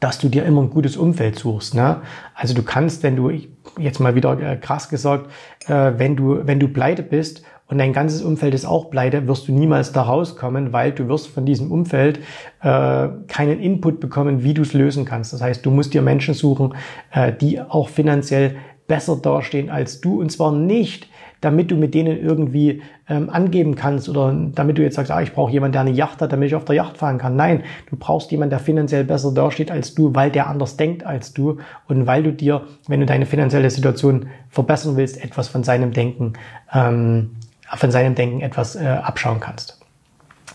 dass 0.00 0.18
du 0.18 0.28
dir 0.28 0.44
immer 0.44 0.62
ein 0.62 0.70
gutes 0.70 0.96
Umfeld 0.96 1.38
suchst. 1.38 1.74
Ne? 1.74 2.00
Also 2.34 2.54
du 2.54 2.62
kannst, 2.62 3.02
wenn 3.02 3.16
du, 3.16 3.30
jetzt 3.78 4.00
mal 4.00 4.14
wieder 4.14 4.38
äh, 4.40 4.56
krass 4.56 4.88
gesagt, 4.88 5.30
äh, 5.68 5.92
wenn 5.96 6.16
du, 6.16 6.46
wenn 6.46 6.58
du 6.58 6.68
pleite 6.68 7.02
bist 7.02 7.42
und 7.66 7.78
dein 7.78 7.92
ganzes 7.92 8.22
Umfeld 8.22 8.54
ist 8.54 8.64
auch 8.64 8.90
pleite, 8.90 9.28
wirst 9.28 9.46
du 9.46 9.52
niemals 9.52 9.92
da 9.92 10.02
rauskommen, 10.02 10.72
weil 10.72 10.92
du 10.92 11.06
wirst 11.08 11.28
von 11.28 11.46
diesem 11.46 11.70
Umfeld 11.70 12.18
äh, 12.62 13.08
keinen 13.28 13.60
Input 13.60 14.00
bekommen, 14.00 14.42
wie 14.42 14.54
du 14.54 14.62
es 14.62 14.72
lösen 14.72 15.04
kannst. 15.04 15.32
Das 15.32 15.42
heißt, 15.42 15.64
du 15.64 15.70
musst 15.70 15.94
dir 15.94 16.02
Menschen 16.02 16.34
suchen, 16.34 16.74
äh, 17.12 17.32
die 17.32 17.60
auch 17.60 17.88
finanziell 17.88 18.56
besser 18.90 19.16
dastehen 19.16 19.70
als 19.70 20.00
du 20.00 20.20
und 20.20 20.30
zwar 20.30 20.50
nicht 20.52 21.08
damit 21.40 21.70
du 21.70 21.76
mit 21.76 21.94
denen 21.94 22.20
irgendwie 22.22 22.82
ähm, 23.08 23.30
angeben 23.30 23.74
kannst 23.74 24.08
oder 24.08 24.34
damit 24.54 24.76
du 24.76 24.82
jetzt 24.82 24.96
sagst, 24.96 25.10
ah, 25.10 25.22
ich 25.22 25.32
brauche 25.32 25.50
jemanden, 25.50 25.72
der 25.72 25.80
eine 25.82 25.90
Yacht 25.90 26.20
hat, 26.20 26.32
damit 26.32 26.48
ich 26.48 26.54
auf 26.54 26.64
der 26.64 26.76
Yacht 26.76 26.98
fahren 26.98 27.18
kann. 27.18 27.36
Nein, 27.36 27.62
du 27.88 27.96
brauchst 27.96 28.30
jemanden, 28.30 28.50
der 28.50 28.58
finanziell 28.58 29.04
besser 29.04 29.32
dasteht 29.32 29.70
als 29.70 29.94
du, 29.94 30.14
weil 30.14 30.30
der 30.30 30.48
anders 30.48 30.76
denkt 30.76 31.04
als 31.04 31.32
du 31.32 31.58
und 31.88 32.06
weil 32.06 32.22
du 32.22 32.32
dir, 32.32 32.66
wenn 32.88 33.00
du 33.00 33.06
deine 33.06 33.26
finanzielle 33.26 33.70
Situation 33.70 34.26
verbessern 34.50 34.96
willst, 34.96 35.22
etwas 35.22 35.48
von 35.48 35.64
seinem 35.64 35.92
Denken, 35.92 36.34
ähm, 36.72 37.30
von 37.74 37.90
seinem 37.90 38.14
Denken 38.14 38.40
etwas 38.42 38.76
äh, 38.76 38.86
abschauen 38.86 39.40
kannst. 39.40 39.79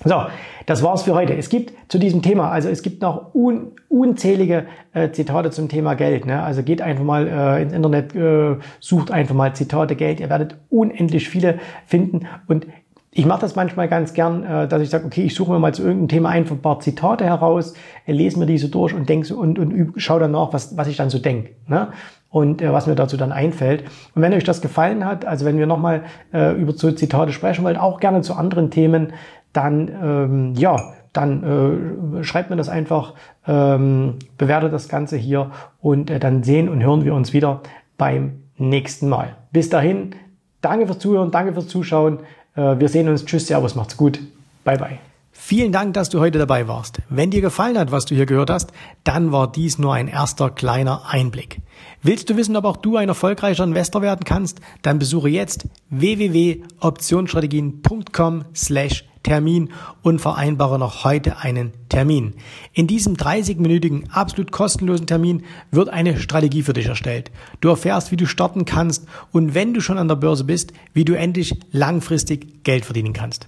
So, 0.03 0.23
das 0.65 0.83
war's 0.83 1.03
für 1.03 1.13
heute. 1.13 1.35
Es 1.35 1.49
gibt 1.49 1.73
zu 1.89 1.97
diesem 1.97 2.21
Thema, 2.21 2.49
also 2.49 2.69
es 2.69 2.81
gibt 2.81 3.01
noch 3.01 3.33
un, 3.33 3.71
unzählige 3.87 4.65
äh, 4.93 5.11
Zitate 5.11 5.51
zum 5.51 5.69
Thema 5.69 5.93
Geld. 5.95 6.25
Ne? 6.25 6.41
Also 6.41 6.63
geht 6.63 6.81
einfach 6.81 7.03
mal 7.03 7.27
äh, 7.27 7.61
ins 7.61 7.73
Internet, 7.73 8.15
äh, 8.15 8.57
sucht 8.79 9.11
einfach 9.11 9.35
mal 9.35 9.55
Zitate 9.55 9.95
Geld. 9.95 10.19
Ihr 10.19 10.29
werdet 10.29 10.57
unendlich 10.69 11.29
viele 11.29 11.59
finden. 11.85 12.27
Und 12.47 12.67
ich 13.11 13.25
mache 13.25 13.41
das 13.41 13.55
manchmal 13.55 13.87
ganz 13.87 14.13
gern, 14.13 14.43
äh, 14.43 14.67
dass 14.67 14.81
ich 14.81 14.89
sage, 14.89 15.05
okay, 15.05 15.23
ich 15.23 15.35
suche 15.35 15.53
mir 15.53 15.59
mal 15.59 15.73
zu 15.73 15.83
irgendeinem 15.83 16.09
Thema 16.09 16.29
einfach 16.29 16.55
ein 16.55 16.61
paar 16.61 16.79
Zitate 16.81 17.25
heraus, 17.25 17.73
äh, 18.05 18.11
lese 18.11 18.37
mir 18.37 18.45
diese 18.45 18.67
durch 18.69 18.93
und 18.93 19.07
denke 19.07 19.25
so 19.25 19.37
und, 19.37 19.57
und 19.57 19.71
üb, 19.71 19.93
schau 19.97 20.19
dann 20.19 20.31
nach, 20.31 20.51
was, 20.51 20.75
was 20.75 20.87
ich 20.87 20.97
dann 20.97 21.09
so 21.09 21.19
denke. 21.19 21.51
Ne? 21.67 21.89
und 22.35 22.61
äh, 22.61 22.73
was 22.73 22.85
mir 22.85 22.95
dazu 22.95 23.15
dann 23.15 23.31
einfällt. 23.31 23.85
Und 24.13 24.21
wenn 24.21 24.33
euch 24.33 24.43
das 24.43 24.59
gefallen 24.59 25.05
hat, 25.05 25.23
also 25.23 25.45
wenn 25.45 25.57
wir 25.57 25.67
nochmal 25.67 26.03
äh, 26.33 26.51
über 26.51 26.73
so 26.73 26.91
Zitate 26.91 27.31
sprechen 27.31 27.63
wollt, 27.63 27.77
auch 27.77 28.01
gerne 28.01 28.23
zu 28.23 28.33
anderen 28.33 28.71
Themen, 28.71 29.13
dann 29.55 29.87
ähm, 29.87 30.53
ja, 30.55 30.93
dann 31.13 32.17
äh, 32.19 32.23
schreibt 32.23 32.49
mir 32.49 32.57
das 32.57 32.69
einfach, 32.69 33.13
ähm, 33.47 34.15
bewertet 34.37 34.73
das 34.73 34.89
Ganze 34.89 35.15
hier 35.17 35.51
und 35.81 36.09
äh, 36.09 36.19
dann 36.19 36.43
sehen 36.43 36.67
und 36.67 36.83
hören 36.83 37.05
wir 37.05 37.13
uns 37.13 37.31
wieder 37.31 37.61
beim 37.97 38.41
nächsten 38.57 39.07
Mal. 39.07 39.35
Bis 39.51 39.69
dahin, 39.69 40.15
danke 40.61 40.87
fürs 40.87 40.99
Zuhören, 40.99 41.31
danke 41.31 41.53
fürs 41.53 41.67
Zuschauen. 41.67 42.19
Äh, 42.55 42.79
wir 42.79 42.89
sehen 42.89 43.07
uns. 43.07 43.25
Tschüss, 43.25 43.47
Servus, 43.47 43.75
macht's 43.75 43.95
gut. 43.95 44.19
Bye, 44.63 44.77
bye. 44.77 45.14
Vielen 45.47 45.71
Dank, 45.71 45.93
dass 45.93 46.09
du 46.09 46.19
heute 46.19 46.39
dabei 46.39 46.67
warst. 46.67 47.03
Wenn 47.07 47.29
dir 47.29 47.41
gefallen 47.41 47.77
hat, 47.77 47.91
was 47.91 48.05
du 48.05 48.15
hier 48.15 48.25
gehört 48.25 48.49
hast, 48.49 48.71
dann 49.03 49.31
war 49.31 49.51
dies 49.51 49.77
nur 49.77 49.93
ein 49.93 50.07
erster 50.07 50.49
kleiner 50.49 51.03
Einblick. 51.07 51.61
Willst 52.01 52.31
du 52.31 52.35
wissen, 52.35 52.55
ob 52.55 52.65
auch 52.65 52.77
du 52.77 52.97
ein 52.97 53.09
erfolgreicher 53.09 53.63
Investor 53.63 54.01
werden 54.01 54.23
kannst? 54.25 54.59
Dann 54.81 54.97
besuche 54.97 55.29
jetzt 55.29 55.67
www.optionsstrategien.com 55.91 58.45
slash 58.55 59.05
Termin 59.21 59.69
und 60.01 60.19
vereinbare 60.19 60.79
noch 60.79 61.03
heute 61.03 61.37
einen 61.37 61.73
Termin. 61.89 62.33
In 62.73 62.87
diesem 62.87 63.13
30-minütigen, 63.13 64.09
absolut 64.09 64.51
kostenlosen 64.51 65.05
Termin 65.05 65.43
wird 65.69 65.89
eine 65.89 66.17
Strategie 66.17 66.63
für 66.63 66.73
dich 66.73 66.87
erstellt. 66.87 67.29
Du 67.61 67.69
erfährst, 67.69 68.11
wie 68.11 68.17
du 68.17 68.25
starten 68.25 68.65
kannst 68.65 69.05
und 69.31 69.53
wenn 69.53 69.75
du 69.75 69.81
schon 69.81 69.99
an 69.99 70.07
der 70.07 70.15
Börse 70.15 70.43
bist, 70.43 70.73
wie 70.93 71.05
du 71.05 71.15
endlich 71.15 71.53
langfristig 71.71 72.63
Geld 72.63 72.83
verdienen 72.83 73.13
kannst. 73.13 73.45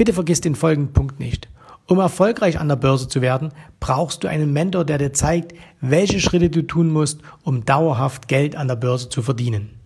Bitte 0.00 0.14
vergiss 0.14 0.40
den 0.40 0.54
folgenden 0.54 0.94
Punkt 0.94 1.20
nicht. 1.20 1.50
Um 1.86 1.98
erfolgreich 1.98 2.58
an 2.58 2.68
der 2.68 2.76
Börse 2.76 3.06
zu 3.06 3.20
werden, 3.20 3.50
brauchst 3.80 4.24
du 4.24 4.28
einen 4.28 4.50
Mentor, 4.50 4.86
der 4.86 4.96
dir 4.96 5.12
zeigt, 5.12 5.52
welche 5.82 6.20
Schritte 6.20 6.48
du 6.48 6.62
tun 6.62 6.90
musst, 6.90 7.20
um 7.42 7.66
dauerhaft 7.66 8.26
Geld 8.26 8.56
an 8.56 8.66
der 8.66 8.76
Börse 8.76 9.10
zu 9.10 9.20
verdienen. 9.20 9.78